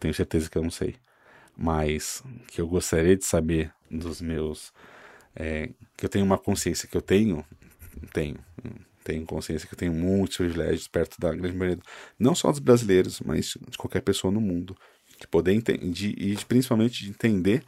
[0.00, 0.96] tenho certeza que eu não sei.
[1.56, 4.72] Mas que eu gostaria de saber dos meus.
[5.34, 7.44] É, que eu tenho uma consciência que eu tenho,
[8.12, 8.38] tenho.
[9.04, 11.82] Tenho consciência que eu tenho muitos privilégios perto da grande maioria,
[12.18, 14.76] não só dos brasileiros, mas de qualquer pessoa no mundo.
[15.18, 17.64] De poder entender, e principalmente de entender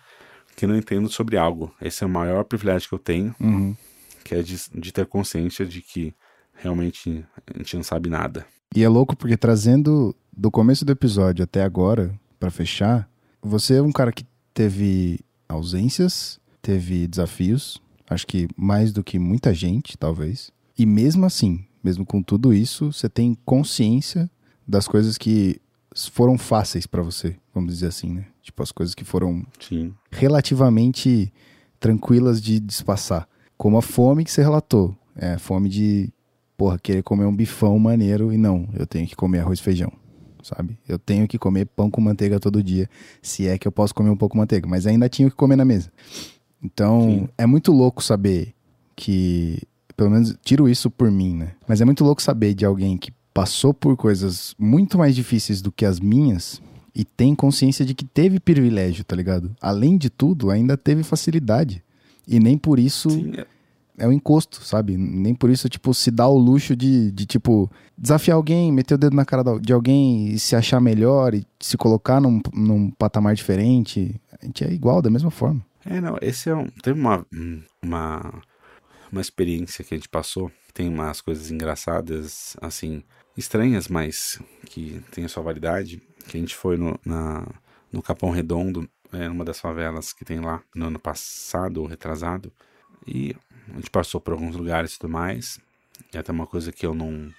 [0.54, 1.74] que não entendo sobre algo.
[1.80, 3.74] Esse é o maior privilégio que eu tenho, uhum.
[4.22, 6.14] que é de, de ter consciência de que
[6.60, 8.46] realmente a gente não sabe nada.
[8.74, 13.08] E é louco porque trazendo do começo do episódio até agora, para fechar,
[13.42, 19.52] você é um cara que teve ausências, teve desafios, acho que mais do que muita
[19.52, 20.50] gente, talvez.
[20.78, 24.30] E mesmo assim, mesmo com tudo isso, você tem consciência
[24.66, 25.60] das coisas que
[26.12, 28.26] foram fáceis para você, vamos dizer assim, né?
[28.42, 29.92] Tipo, as coisas que foram Sim.
[30.10, 31.32] relativamente
[31.78, 33.28] tranquilas de despassar.
[33.56, 34.96] Como a fome que você relatou.
[35.16, 36.12] É, fome de,
[36.60, 39.90] porra, querer comer um bifão maneiro e não, eu tenho que comer arroz e feijão,
[40.42, 40.78] sabe?
[40.86, 42.86] Eu tenho que comer pão com manteiga todo dia,
[43.22, 45.56] se é que eu posso comer um pouco de manteiga, mas ainda tinha que comer
[45.56, 45.90] na mesa.
[46.62, 47.28] Então, Sim.
[47.38, 48.52] é muito louco saber
[48.94, 49.58] que,
[49.96, 51.52] pelo menos, tiro isso por mim, né?
[51.66, 55.72] Mas é muito louco saber de alguém que passou por coisas muito mais difíceis do
[55.72, 56.60] que as minhas
[56.94, 59.50] e tem consciência de que teve privilégio, tá ligado?
[59.62, 61.82] Além de tudo, ainda teve facilidade.
[62.28, 63.46] E nem por isso Sim, é-
[64.00, 64.96] é um encosto, sabe?
[64.96, 68.98] Nem por isso, tipo, se dá o luxo de, de, tipo, desafiar alguém, meter o
[68.98, 73.34] dedo na cara de alguém e se achar melhor e se colocar num, num patamar
[73.34, 74.18] diferente.
[74.40, 75.64] A gente é igual, da mesma forma.
[75.84, 76.66] É, não, esse é um.
[76.82, 77.26] Teve uma,
[77.82, 78.42] uma,
[79.12, 80.50] uma experiência que a gente passou.
[80.72, 83.02] Tem umas coisas engraçadas, assim,
[83.36, 86.02] estranhas, mas que tem a sua validade.
[86.26, 87.46] Que a gente foi no, na,
[87.92, 92.50] no Capão Redondo, é, numa das favelas que tem lá, no ano passado ou retrasado.
[93.06, 93.34] E
[93.72, 95.60] a gente passou por alguns lugares e tudo mais.
[96.12, 97.32] E até uma coisa que eu não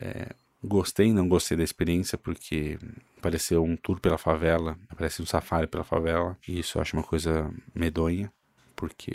[0.00, 2.78] é, gostei, não gostei da experiência, porque
[3.20, 6.36] pareceu um tour pela favela, parece um safari pela favela.
[6.46, 8.32] E isso eu acho uma coisa medonha,
[8.74, 9.14] porque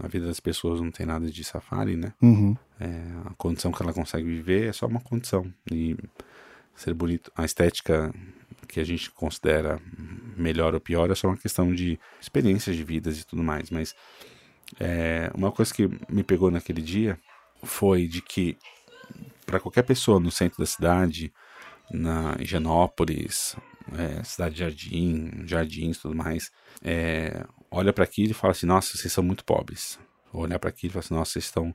[0.00, 2.12] a vida das pessoas não tem nada de safari, né?
[2.20, 2.56] Uhum.
[2.78, 2.86] É,
[3.24, 5.52] a condição que ela consegue viver é só uma condição.
[5.70, 5.96] E
[6.74, 8.12] ser bonito, a estética
[8.68, 9.80] que a gente considera
[10.36, 13.70] melhor ou pior é só uma questão de experiências de vidas e tudo mais.
[13.70, 13.94] Mas
[14.80, 17.18] é, uma coisa que me pegou naquele dia
[17.62, 18.56] foi de que
[19.44, 21.32] para qualquer pessoa no centro da cidade,
[21.90, 23.56] na Higienópolis,
[23.96, 26.50] é, Cidade Jardim, Jardins, tudo mais,
[26.82, 29.98] é, olha para aquilo e fala assim: Nossa, vocês são muito pobres.
[30.32, 31.72] Olhar para aquilo e fala assim: Nossa, vocês estão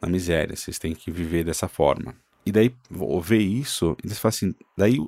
[0.00, 2.14] na miséria, vocês têm que viver dessa forma.
[2.44, 2.74] E daí
[3.22, 4.98] ver isso, eles falam assim: daí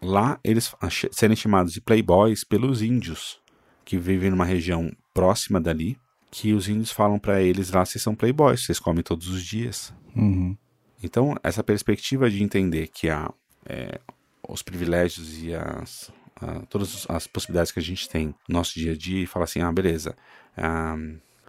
[0.00, 0.74] lá eles
[1.12, 3.40] serem chamados de playboys pelos índios
[3.84, 5.98] que vivem numa região próxima dali,
[6.30, 9.92] que os índios falam para eles lá: vocês são playboys, vocês comem todos os dias.
[10.14, 10.56] Uhum.
[11.02, 13.32] Então, essa perspectiva de entender que há
[13.66, 14.00] é,
[14.48, 16.10] os privilégios e as,
[16.40, 19.44] a- todas as possibilidades que a gente tem no nosso dia a dia e falar
[19.44, 20.14] assim: ah, beleza,
[20.56, 20.96] ah,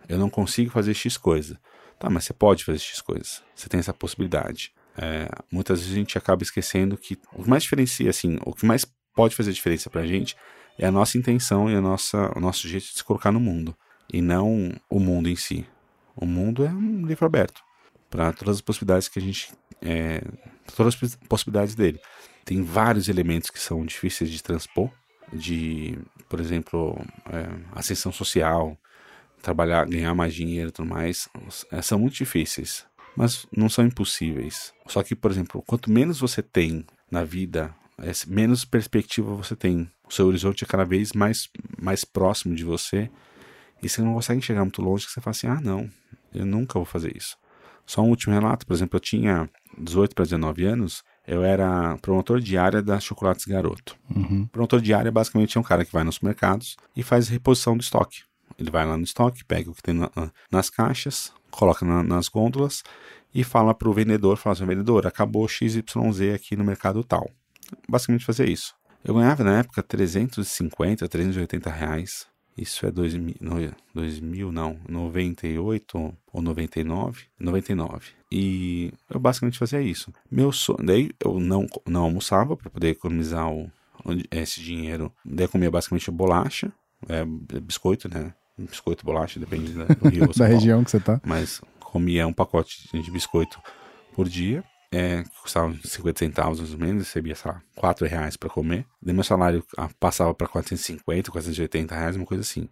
[0.08, 1.60] eu não consigo fazer X coisa.
[2.00, 3.30] Tá, mas você pode fazer X coisa.
[3.54, 4.74] Você tem essa possibilidade.
[4.98, 8.66] É, muitas vezes a gente acaba esquecendo que o que mais diferencia, assim, o que
[8.66, 10.36] mais pode fazer diferença pra gente
[10.80, 13.76] é a nossa intenção e a nossa, o nosso jeito de se colocar no mundo.
[14.12, 15.66] E não o mundo em si.
[16.16, 17.62] O mundo é um livro aberto
[18.10, 19.52] para todas as possibilidades que a gente
[19.82, 20.22] é,
[20.76, 22.00] todas as possibilidades dele.
[22.44, 24.90] Tem vários elementos que são difíceis de transpor
[25.32, 25.98] de
[26.28, 27.00] por exemplo
[27.32, 28.78] é, ascensão social
[29.42, 31.30] trabalhar ganhar mais dinheiro e tudo mais.
[31.72, 32.86] É, são muito difíceis
[33.16, 34.74] mas não são impossíveis.
[34.88, 39.90] Só que por exemplo quanto menos você tem na vida é, menos perspectiva você tem.
[40.08, 41.50] O seu horizonte é cada vez mais
[41.82, 43.10] mais próximo de você
[43.82, 45.90] e você não consegue chegar muito longe que você fala assim ah não
[46.34, 47.38] eu nunca vou fazer isso
[47.86, 52.40] só um último relato, por exemplo, eu tinha 18 para 19 anos, eu era promotor
[52.40, 53.98] de área da Chocolates Garoto.
[54.16, 54.48] Uhum.
[54.48, 57.82] Promotor de área basicamente é um cara que vai nos mercados e faz reposição do
[57.82, 58.22] estoque.
[58.58, 60.10] Ele vai lá no estoque, pega o que tem na-
[60.50, 62.82] nas caixas, coloca na- nas gôndolas
[63.36, 67.30] e fala para o vendedor, fala assim, vendedor, acabou XYZ aqui no mercado tal.
[67.90, 68.74] Basicamente fazia isso.
[69.04, 72.26] Eu ganhava na época 350, 380 reais.
[72.62, 78.06] Isso é 2000, no- 2000 não, 98 ou 99, 99.
[78.32, 80.14] E eu basicamente fazia isso.
[80.30, 83.70] Meu sonho, daí eu não, não almoçava para poder economizar o,
[84.30, 85.12] esse dinheiro.
[85.26, 86.72] Daí eu comia basicamente bolacha,
[87.10, 87.26] é,
[87.60, 88.34] biscoito, né?
[88.58, 90.30] Biscoito, bolacha, depende da, do Rio.
[90.38, 91.20] Da região que você tá.
[91.26, 93.60] mas comia um pacote de biscoito
[94.14, 98.50] por dia, é, custava 50 centavos mais ou menos, recebia, sei lá, 4 reais para
[98.50, 98.86] comer.
[99.02, 102.68] Daí meu salário ah, passava para 450, 480 reais, uma coisa assim.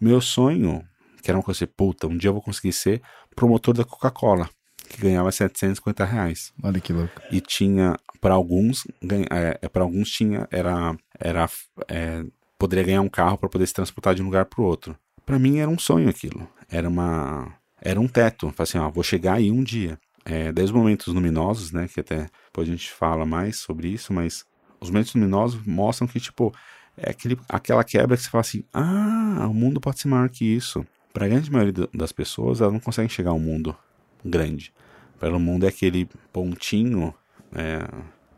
[0.00, 0.82] Meu sonho,
[1.22, 3.02] que era uma coisa assim, puta, um dia eu vou conseguir ser
[3.34, 4.48] promotor da Coca-Cola,
[4.88, 7.20] que ganhava 750 reais Olha que louco.
[7.30, 11.48] e tinha para alguns ganha- é, para alguns tinha era era
[11.88, 12.22] é,
[12.58, 14.94] poderia ganhar um carro para poder se transportar de um lugar para o outro
[15.24, 19.02] para mim era um sonho aquilo era uma era um teto Falei assim ó, vou
[19.02, 23.26] chegar aí um dia é, os momentos luminosos né que até depois a gente fala
[23.26, 24.44] mais sobre isso mas
[24.80, 26.54] os momentos luminosos mostram que tipo
[26.96, 30.44] é aquele, aquela quebra que você fala assim ah o mundo pode ser maior que
[30.44, 33.76] isso para a grande maioria das pessoas elas não conseguem chegar ao mundo
[34.24, 34.72] grande
[35.18, 37.14] para o mundo é aquele pontinho
[37.54, 37.86] é,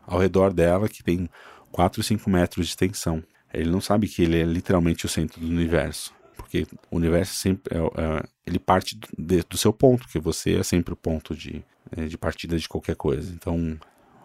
[0.06, 1.28] ao redor dela que tem
[1.72, 3.22] 4 ou 5 metros de extensão.
[3.52, 6.14] Ele não sabe que ele é literalmente o centro do universo.
[6.36, 10.62] Porque o universo sempre é, é, ele parte de- do seu ponto, que você é
[10.62, 11.64] sempre o ponto de,
[12.08, 13.32] de partida de qualquer coisa.
[13.32, 13.78] Então,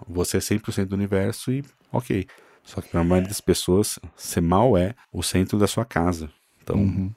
[0.07, 2.25] você é sempre o centro do universo e, ok.
[2.63, 6.29] Só que para a maioria das pessoas, ser mal é o centro da sua casa.
[6.61, 7.11] Então, Uhum.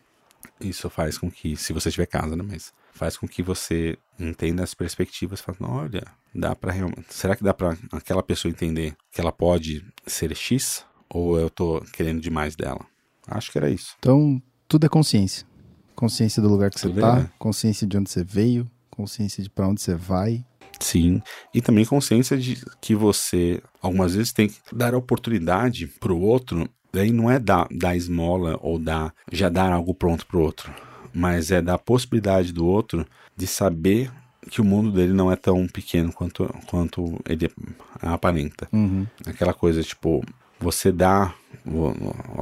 [0.60, 4.62] isso faz com que, se você tiver casa, né, mas faz com que você entenda
[4.62, 6.02] as perspectivas, fala, olha,
[6.34, 10.84] dá para realmente, será que dá para aquela pessoa entender que ela pode ser X
[11.10, 12.86] ou eu tô querendo demais dela?
[13.26, 13.96] Acho que era isso.
[13.98, 15.46] Então, tudo é consciência.
[15.94, 17.30] Consciência do lugar que você Tudo tá, é.
[17.38, 20.44] consciência de onde você veio, consciência de pra onde você vai.
[20.80, 21.22] Sim,
[21.54, 27.12] e também consciência de que você algumas vezes tem que dar oportunidade pro outro, daí
[27.12, 30.74] não é dar, dar esmola ou dar já dar algo pronto pro outro,
[31.12, 34.10] mas é dar a possibilidade do outro de saber
[34.50, 37.50] que o mundo dele não é tão pequeno quanto, quanto ele
[38.02, 38.68] aparenta.
[38.72, 39.06] Uhum.
[39.26, 40.22] Aquela coisa, tipo,
[40.60, 41.34] você dá
[41.66, 41.88] o-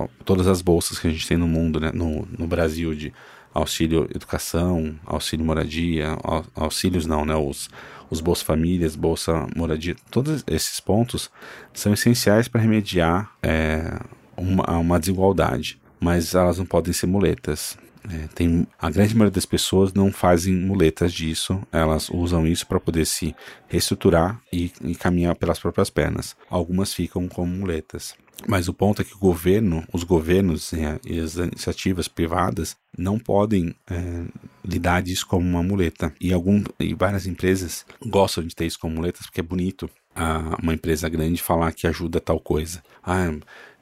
[0.04, 1.90] o- todas as bolsas que a gente tem no mundo, né?
[1.92, 3.12] No, no Brasil, de
[3.54, 7.34] auxílio educação, auxílio moradia, au- auxílios não, né?
[7.34, 7.68] Os,
[8.10, 11.30] os Bolsa Famílias, Bolsa Moradia, todos esses pontos
[11.72, 13.98] são essenciais para remediar é,
[14.36, 17.78] uma, uma desigualdade, mas elas não podem ser muletas.
[18.10, 22.80] É, tem, a grande maioria das pessoas não fazem muletas disso, elas usam isso para
[22.80, 23.34] poder se
[23.68, 26.36] reestruturar e, e caminhar pelas próprias pernas.
[26.50, 28.14] Algumas ficam como muletas.
[28.46, 33.74] Mas o ponto é que o governo, os governos e as iniciativas privadas não podem
[33.88, 34.24] é,
[34.64, 36.12] lidar disso como uma muleta.
[36.20, 40.58] E, algum, e várias empresas gostam de ter isso como muletas porque é bonito a,
[40.62, 42.82] uma empresa grande falar que ajuda tal coisa.
[43.02, 43.30] Ah,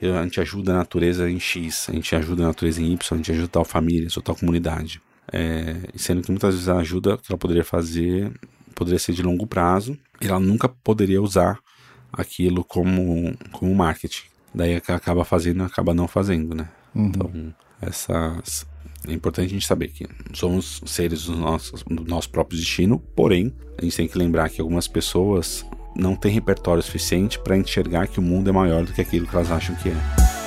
[0.00, 3.16] a gente ajuda a natureza em X, a gente ajuda a natureza em Y, a
[3.16, 5.00] gente ajuda tal família, ou tal comunidade.
[5.32, 8.32] É, sendo que muitas vezes a ajuda que ela poderia fazer
[8.74, 11.58] poderia ser de longo prazo e ela nunca poderia usar
[12.12, 14.24] aquilo como, como marketing.
[14.54, 16.68] Daí acaba fazendo e acaba não fazendo, né?
[16.94, 18.66] Então, essas.
[19.08, 23.54] É importante a gente saber que somos seres do nosso, do nosso próprio destino, porém,
[23.78, 25.64] a gente tem que lembrar que algumas pessoas
[25.96, 29.34] não têm repertório suficiente para enxergar que o mundo é maior do que aquilo que
[29.34, 30.39] elas acham que é.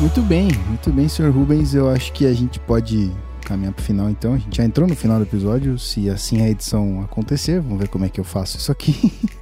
[0.00, 1.74] Muito bem, muito bem, senhor Rubens.
[1.74, 3.12] Eu acho que a gente pode
[3.44, 4.34] caminhar pro final então.
[4.34, 5.76] A gente já entrou no final do episódio.
[5.76, 9.12] Se assim a edição acontecer, vamos ver como é que eu faço isso aqui.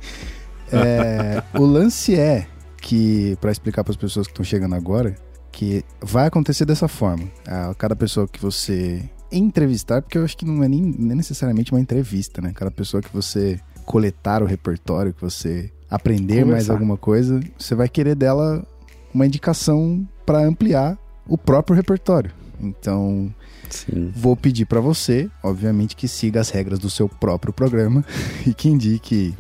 [0.72, 2.48] É, o lance é
[2.82, 5.14] que, para explicar para as pessoas que estão chegando agora,
[5.52, 7.28] que vai acontecer dessa forma.
[7.46, 11.70] A cada pessoa que você entrevistar, porque eu acho que não é nem, nem necessariamente
[11.70, 12.50] uma entrevista, né?
[12.52, 16.72] Cada pessoa que você coletar o repertório, que você aprender mais Conversar.
[16.72, 18.66] alguma coisa, você vai querer dela
[19.14, 22.32] uma indicação para ampliar o próprio repertório.
[22.60, 23.32] Então,
[23.70, 24.12] Sim.
[24.14, 28.04] vou pedir para você, obviamente, que siga as regras do seu próprio programa
[28.46, 29.34] e que indique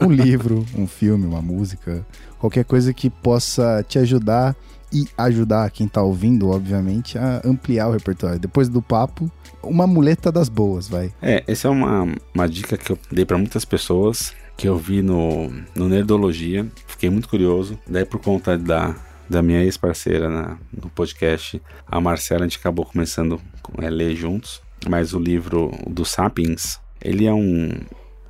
[0.00, 2.04] um livro, um filme, uma música,
[2.38, 4.56] qualquer coisa que possa te ajudar
[4.92, 8.38] e ajudar quem tá ouvindo, obviamente, a ampliar o repertório.
[8.38, 9.30] Depois do papo,
[9.62, 11.12] uma muleta das boas, vai.
[11.20, 15.02] É, essa é uma, uma dica que eu dei para muitas pessoas que eu vi
[15.02, 16.66] no, no Nerdologia.
[16.86, 17.76] Fiquei muito curioso.
[17.88, 18.94] Daí, por conta da,
[19.28, 23.40] da minha ex-parceira no podcast, a Marcela, a gente acabou começando
[23.78, 24.62] a ler juntos.
[24.88, 27.70] Mas o livro do Sapiens, ele é um,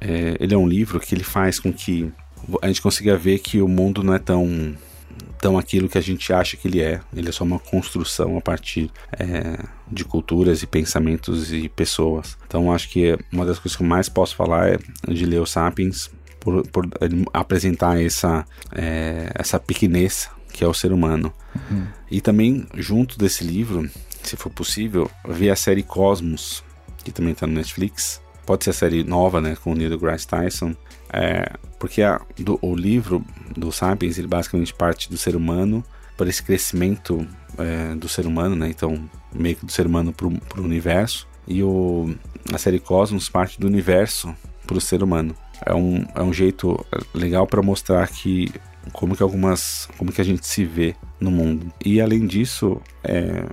[0.00, 2.12] é, ele é um livro que ele faz com que
[2.62, 4.76] a gente consiga ver que o mundo não é tão
[5.40, 7.00] tão aquilo que a gente acha que ele é.
[7.14, 9.58] Ele é só uma construção a partir é,
[9.90, 12.38] de culturas e pensamentos e pessoas.
[12.46, 15.46] Então acho que uma das coisas que eu mais posso falar é de ler o
[15.46, 21.32] Sapiens por, por ele apresentar essa é, essa pequenez que é o ser humano.
[22.08, 23.90] E também junto desse livro,
[24.22, 26.62] se for possível, ver a série Cosmos,
[27.04, 28.22] que também está no Netflix.
[28.46, 30.74] Pode ser a série nova, né, com o Neil deGrasse Tyson.
[31.12, 33.24] É, porque a- do- o livro
[33.56, 35.84] do Sapiens, ele basicamente parte do ser humano
[36.16, 37.26] para esse crescimento
[37.58, 38.68] é, do ser humano, né?
[38.68, 41.26] Então, meio que do ser humano para o universo.
[41.46, 42.14] E o,
[42.52, 44.34] a série Cosmos parte do universo
[44.66, 45.34] para o ser humano.
[45.64, 46.84] É um, é um jeito
[47.14, 48.52] legal para mostrar que
[48.92, 51.72] como que algumas como que a gente se vê no mundo.
[51.84, 53.46] E além disso é,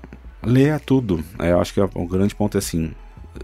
[0.44, 1.24] leia tudo.
[1.40, 2.94] É, eu acho que o grande ponto é assim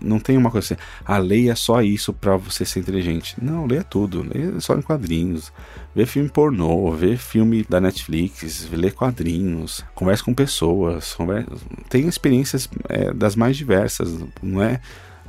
[0.01, 3.36] não tem uma coisa assim, ah, leia só isso pra você ser inteligente.
[3.41, 5.51] Não, leia tudo, leia só em quadrinhos,
[5.95, 11.47] vê filme pornô, vê filme da Netflix, lê quadrinhos, converse com pessoas, converse...
[11.89, 14.82] tem experiências é, das mais diversas, não é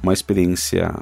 [0.02, 0.94] uma experiência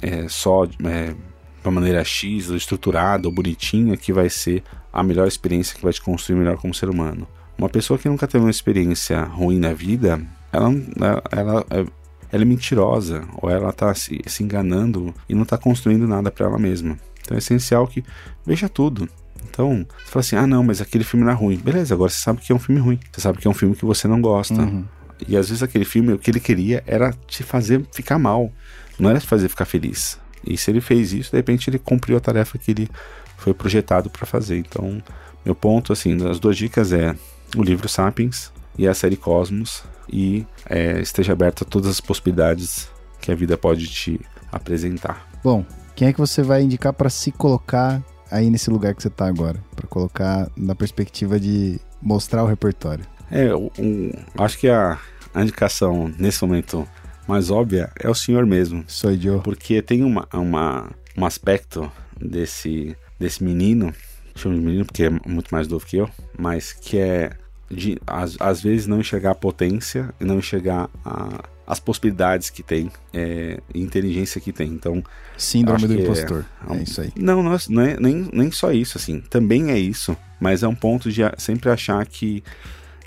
[0.00, 1.14] é, só é,
[1.62, 5.92] de uma maneira X, estruturada ou bonitinha que vai ser a melhor experiência que vai
[5.92, 7.26] te construir melhor como ser humano.
[7.56, 10.20] Uma pessoa que nunca teve uma experiência ruim na vida,
[10.52, 11.86] ela, ela, ela é
[12.32, 16.46] ela é mentirosa ou ela está se, se enganando e não está construindo nada para
[16.46, 16.98] ela mesma.
[17.20, 18.02] Então é essencial que
[18.44, 19.06] veja tudo.
[19.50, 21.58] Então, você fala assim: ah, não, mas aquele filme não é ruim.
[21.58, 22.98] Beleza, agora você sabe que é um filme ruim.
[23.12, 24.62] Você sabe que é um filme que você não gosta.
[24.62, 24.84] Uhum.
[25.28, 28.50] E às vezes aquele filme, o que ele queria era te fazer ficar mal,
[28.98, 30.18] não era te fazer ficar feliz.
[30.44, 32.88] E se ele fez isso, de repente ele cumpriu a tarefa que ele
[33.36, 34.58] foi projetado para fazer.
[34.58, 35.02] Então,
[35.44, 37.14] meu ponto, assim, as duas dicas é
[37.56, 42.88] o livro Sapiens e a série Cosmos e é, esteja aberto a todas as possibilidades
[43.20, 44.20] que a vida pode te
[44.50, 45.28] apresentar.
[45.42, 45.64] Bom,
[45.94, 49.26] quem é que você vai indicar para se colocar aí nesse lugar que você está
[49.26, 49.62] agora?
[49.74, 53.04] Para colocar na perspectiva de mostrar o repertório.
[53.30, 54.98] É, um, acho que a,
[55.34, 56.86] a indicação nesse momento
[57.26, 58.84] mais óbvia é o senhor mesmo.
[58.86, 59.40] Sou eu.
[59.40, 63.94] Porque tem uma, uma, um aspecto desse, desse menino,
[64.34, 66.08] chamo de menino porque é muito mais novo que eu,
[66.38, 67.30] mas que é
[67.70, 72.62] de, às, às vezes, não enxergar a potência e não enxergar a, as possibilidades que
[72.62, 74.68] tem é, inteligência que tem.
[74.68, 75.02] Então.
[75.38, 76.44] Síndrome do impostor.
[76.68, 77.12] É, é, isso aí.
[77.16, 79.20] Não, não é, não é nem, nem só isso, assim.
[79.20, 82.44] Também é isso, mas é um ponto de sempre achar que.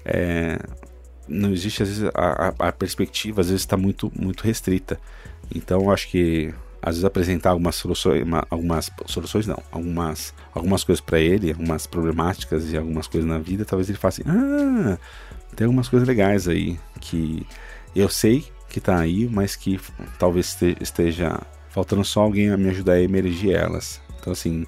[0.03, 0.59] É,
[1.27, 4.99] não existe, às vezes, a, a, a perspectiva, às vezes, está muito, muito restrita.
[5.53, 6.53] Então, acho que
[6.85, 11.87] às vezes apresentar algumas soluções, uma, algumas soluções não, algumas, algumas coisas para ele, algumas
[11.87, 14.95] problemáticas e algumas coisas na vida, talvez ele faça assim, ah,
[15.55, 17.43] tem algumas coisas legais aí que
[17.95, 19.79] eu sei que tá aí, mas que
[20.19, 23.99] talvez esteja faltando só alguém a me ajudar a emergir elas.
[24.19, 24.67] Então assim,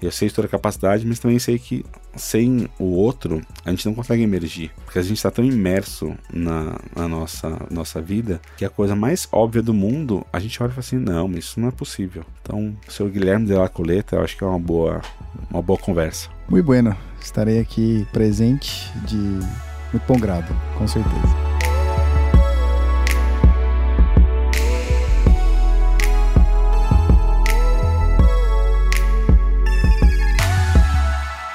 [0.00, 1.84] eu sei de toda a capacidade, mas também sei que
[2.16, 4.70] sem o outro a gente não consegue emergir.
[4.84, 9.28] Porque a gente está tão imerso na, na, nossa, nossa vida que a coisa mais
[9.32, 12.24] óbvia do mundo a gente olha e fala assim: não, isso não é possível.
[12.42, 15.00] Então, o seu Guilherme de la Coleta, eu acho que é uma boa,
[15.50, 16.28] uma boa conversa.
[16.48, 16.96] Muito bueno.
[17.20, 19.16] Estarei aqui presente de
[19.92, 21.47] muito bom grado, com certeza.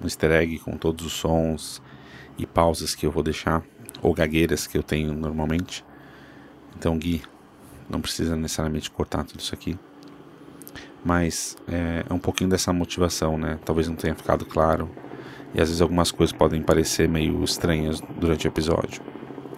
[0.00, 1.82] um easter egg com todos os sons
[2.38, 3.62] e pausas que eu vou deixar,
[4.02, 5.84] ou gagueiras que eu tenho normalmente.
[6.78, 7.22] Então, Gui,
[7.88, 9.78] não precisa necessariamente cortar tudo isso aqui.
[11.04, 13.58] Mas é, é um pouquinho dessa motivação, né?
[13.64, 14.90] Talvez não tenha ficado claro.
[15.54, 19.00] E às vezes algumas coisas podem parecer meio estranhas durante o episódio.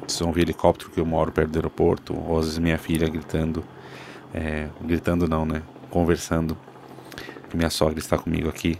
[0.06, 3.08] Vocês vão ver helicóptero que eu moro perto do aeroporto, ou às vezes minha filha
[3.08, 3.64] gritando.
[4.32, 5.62] É, gritando não, né?
[5.90, 6.56] Conversando.
[7.52, 8.78] minha sogra está comigo aqui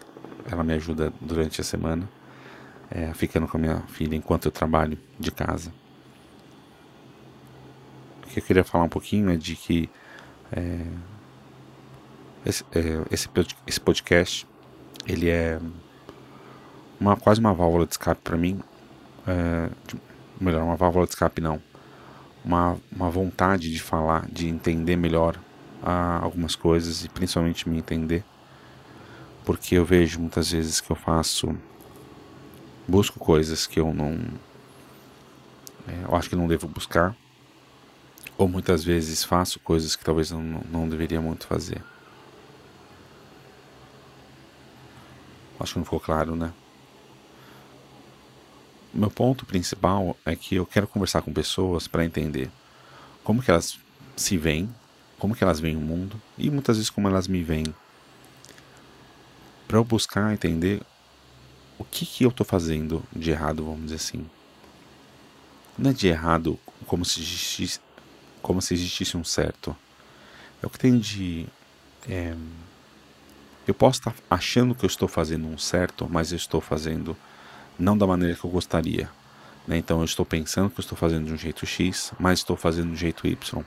[0.51, 2.09] ela me ajuda durante a semana,
[2.90, 5.72] é, ficando com a minha filha enquanto eu trabalho de casa.
[8.24, 9.88] O que eu queria falar um pouquinho é de que
[10.53, 10.86] é,
[12.44, 13.28] esse, é, esse,
[13.66, 14.46] esse podcast
[15.07, 15.61] ele é
[17.01, 18.61] uma, quase uma válvula de escape para mim.
[19.26, 20.01] É, de,
[20.40, 21.61] melhor, uma válvula de escape não.
[22.44, 25.38] Uma, uma vontade de falar, de entender melhor
[25.82, 28.24] ah, algumas coisas e principalmente me entender
[29.49, 31.57] porque eu vejo muitas vezes que eu faço
[32.86, 34.20] busco coisas que eu não
[35.88, 37.16] é, eu acho que não devo buscar
[38.36, 41.82] ou muitas vezes faço coisas que talvez não, não deveria muito fazer.
[45.59, 46.53] Acho que não ficou claro né?
[48.92, 52.51] Meu ponto principal é que eu quero conversar com pessoas para entender
[53.24, 53.78] como que elas
[54.14, 54.68] se veem
[55.18, 57.74] como que elas veem o mundo e muitas vezes como elas me veem
[59.69, 60.83] para eu buscar entender
[61.79, 64.27] o que, que eu estou fazendo de errado, vamos dizer assim.
[65.77, 67.79] Não é de errado como se existisse,
[68.43, 69.77] como se existisse um certo.
[70.62, 71.47] É o que tem de.
[72.09, 72.35] É,
[73.66, 77.14] eu posso estar achando que eu estou fazendo um certo, mas eu estou fazendo
[77.79, 79.09] não da maneira que eu gostaria.
[79.66, 79.77] Né?
[79.77, 82.87] Então eu estou pensando que eu estou fazendo de um jeito X, mas estou fazendo
[82.87, 83.64] de um jeito Y.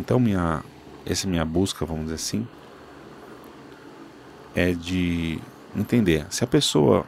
[0.00, 0.64] Então minha,
[1.04, 2.48] essa minha busca, vamos dizer assim,
[4.56, 5.38] é de
[5.76, 7.06] entender se a pessoa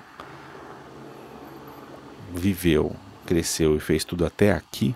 [2.34, 2.94] viveu,
[3.24, 4.94] cresceu e fez tudo até aqui,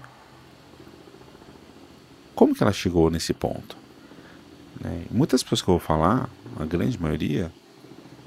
[2.35, 3.75] como que ela chegou nesse ponto?
[4.79, 5.07] Né?
[5.11, 6.29] Muitas pessoas que eu vou falar,
[6.59, 7.51] a grande maioria,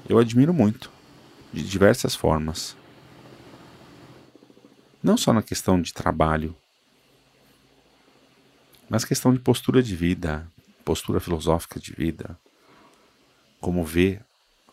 [0.08, 0.90] eu admiro muito,
[1.52, 2.76] de diversas formas.
[5.00, 6.56] Não só na questão de trabalho,
[8.88, 10.50] mas questão de postura de vida,
[10.84, 12.36] postura filosófica de vida,
[13.66, 14.24] como ver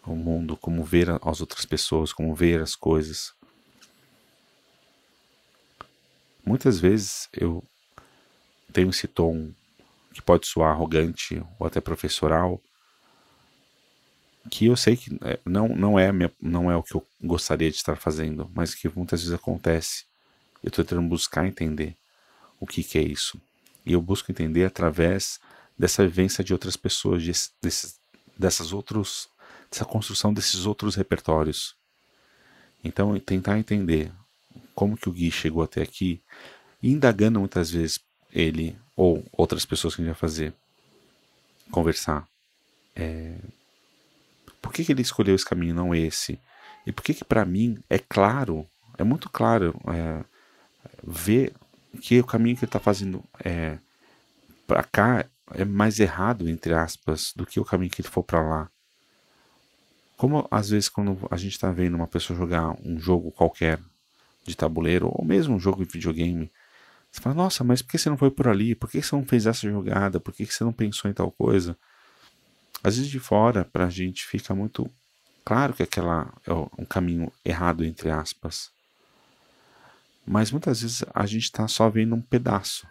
[0.05, 3.33] o mundo, como ver as outras pessoas, como ver as coisas.
[6.45, 7.63] muitas vezes eu
[8.71, 9.51] tenho esse tom
[10.13, 12.61] que pode soar arrogante ou até professoral,
[14.51, 17.71] que eu sei que é, não, não, é, minha, não é o que eu gostaria
[17.71, 20.05] de estar fazendo, mas que muitas vezes acontece.
[20.61, 21.97] Eu estou tentando buscar entender
[22.59, 23.41] o que, que é isso.
[23.83, 25.39] E eu busco entender através
[25.75, 28.02] dessa vivência de outras pessoas, de, desses,
[28.37, 29.29] dessas outros,
[29.69, 31.75] dessa construção desses outros repertórios.
[32.83, 34.11] Então, tentar entender
[34.75, 36.21] como que o Gui chegou até aqui,
[36.81, 37.99] indagando muitas vezes
[38.31, 40.53] ele ou outras pessoas que a gente vai fazer
[41.71, 42.27] conversar.
[42.95, 43.37] É,
[44.61, 46.39] por que, que ele escolheu esse caminho, não esse?
[46.85, 48.67] E por que que para mim é claro,
[48.97, 50.23] é muito claro é,
[51.03, 51.53] ver
[52.01, 53.77] que o caminho que ele está fazendo é,
[54.67, 58.41] para cá é mais errado, entre aspas, do que o caminho que ele for para
[58.41, 58.69] lá.
[60.17, 63.79] Como às vezes quando a gente está vendo uma pessoa jogar um jogo qualquer
[64.45, 66.51] de tabuleiro, ou mesmo um jogo de videogame,
[67.11, 68.73] você fala, nossa, mas por que você não foi por ali?
[68.73, 70.19] Por que você não fez essa jogada?
[70.19, 71.77] Por que você não pensou em tal coisa?
[72.83, 74.89] Às vezes de fora, para a gente fica muito
[75.45, 78.71] claro que aquela é um caminho errado, entre aspas.
[80.25, 82.87] Mas muitas vezes a gente está só vendo um pedaço.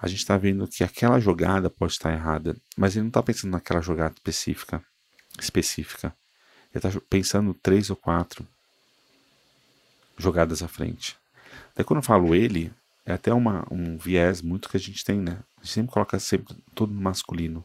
[0.00, 3.50] A gente está vendo que aquela jogada pode estar errada, mas ele não está pensando
[3.50, 4.82] naquela jogada específica.
[5.38, 6.14] específica.
[6.72, 8.46] Ele está pensando três ou quatro
[10.16, 11.16] jogadas à frente.
[11.74, 12.72] Daí quando eu falo ele,
[13.04, 15.38] é até uma, um viés muito que a gente tem, né?
[15.56, 17.64] A gente sempre coloca sempre tudo no masculino.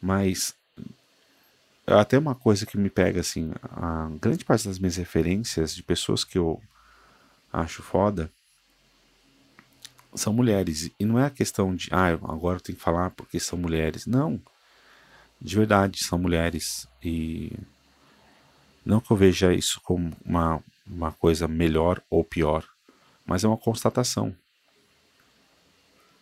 [0.00, 0.54] Mas
[1.86, 5.82] é até uma coisa que me pega assim, a grande parte das minhas referências de
[5.82, 6.60] pessoas que eu
[7.52, 8.30] acho foda
[10.14, 10.90] são mulheres.
[10.98, 14.06] E não é a questão de, ah, agora eu tenho que falar porque são mulheres.
[14.06, 14.40] Não.
[15.40, 16.88] De verdade, são mulheres.
[17.02, 17.52] E
[18.84, 22.64] não que eu veja isso como uma, uma coisa melhor ou pior,
[23.24, 24.34] mas é uma constatação.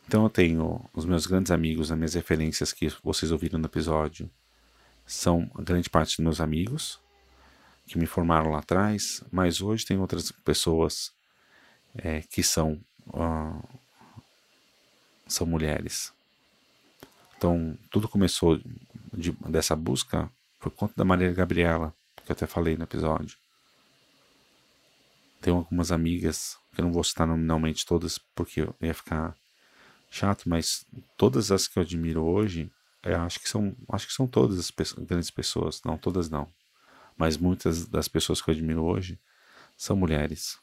[0.06, 4.30] Então eu tenho os meus grandes amigos, as minhas referências que vocês ouviram no episódio,
[5.06, 7.00] são grande parte dos meus amigos
[7.86, 11.12] que me formaram lá atrás, mas hoje tem outras pessoas
[11.96, 13.77] é, que são uh,
[15.28, 16.12] são mulheres.
[17.36, 18.60] Então tudo começou
[19.12, 23.36] de, dessa busca por conta da Maria Gabriela, que eu até falei no episódio.
[25.40, 29.36] Tenho algumas amigas que eu não vou citar nominalmente todas porque eu ia ficar
[30.10, 30.84] chato, mas
[31.16, 32.70] todas as que eu admiro hoje,
[33.04, 36.28] eu é, acho que são, acho que são todas as pessoas, grandes pessoas, não todas
[36.28, 36.48] não,
[37.16, 39.18] mas muitas das pessoas que eu admiro hoje
[39.76, 40.58] são mulheres.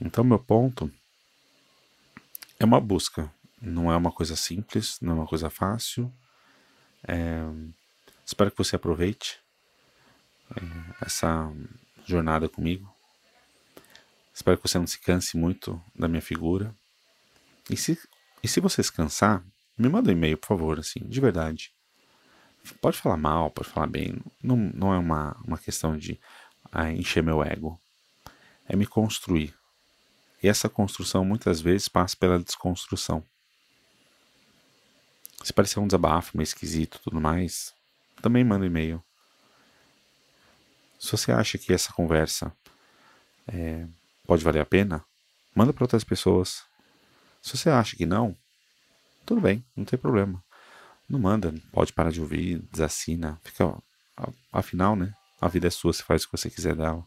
[0.00, 0.92] Então meu ponto
[2.62, 3.28] é uma busca,
[3.60, 6.12] não é uma coisa simples, não é uma coisa fácil.
[7.06, 7.40] É,
[8.24, 9.40] espero que você aproveite
[10.54, 11.52] é, essa
[12.06, 12.88] jornada comigo.
[14.32, 16.72] Espero que você não se canse muito da minha figura.
[17.68, 17.98] E se,
[18.44, 19.44] e se você se cansar,
[19.76, 21.74] me manda um e-mail, por favor, assim, de verdade.
[22.80, 24.22] Pode falar mal, pode falar bem.
[24.40, 26.20] Não, não é uma, uma questão de
[26.70, 27.80] ah, encher meu ego.
[28.68, 29.52] É me construir.
[30.42, 33.24] E essa construção muitas vezes passa pela desconstrução.
[35.42, 37.72] Se parecer um desabafo meio esquisito tudo mais,
[38.20, 39.02] também manda um e-mail.
[40.98, 42.52] Se você acha que essa conversa
[43.46, 43.86] é,
[44.24, 45.04] pode valer a pena,
[45.54, 46.64] manda para outras pessoas.
[47.40, 48.36] Se você acha que não,
[49.26, 50.42] tudo bem, não tem problema.
[51.08, 53.76] Não manda, pode parar de ouvir, desassina, fica.
[54.52, 55.12] Afinal, né?
[55.40, 57.04] A vida é sua, você faz o que você quiser dela.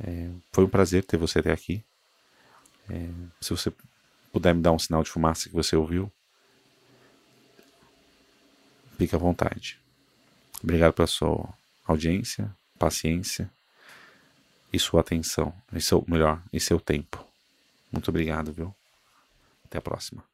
[0.00, 1.84] É, foi um prazer ter você até aqui.
[2.90, 3.08] É,
[3.40, 3.72] se você
[4.32, 6.10] puder me dar um sinal de fumaça que você ouviu,
[8.98, 9.78] fique à vontade.
[10.62, 11.48] Obrigado pela sua
[11.86, 13.50] audiência, paciência
[14.72, 15.54] e sua atenção.
[15.72, 17.24] E seu, melhor, e seu tempo.
[17.92, 18.74] Muito obrigado, viu?
[19.64, 20.24] Até a próxima.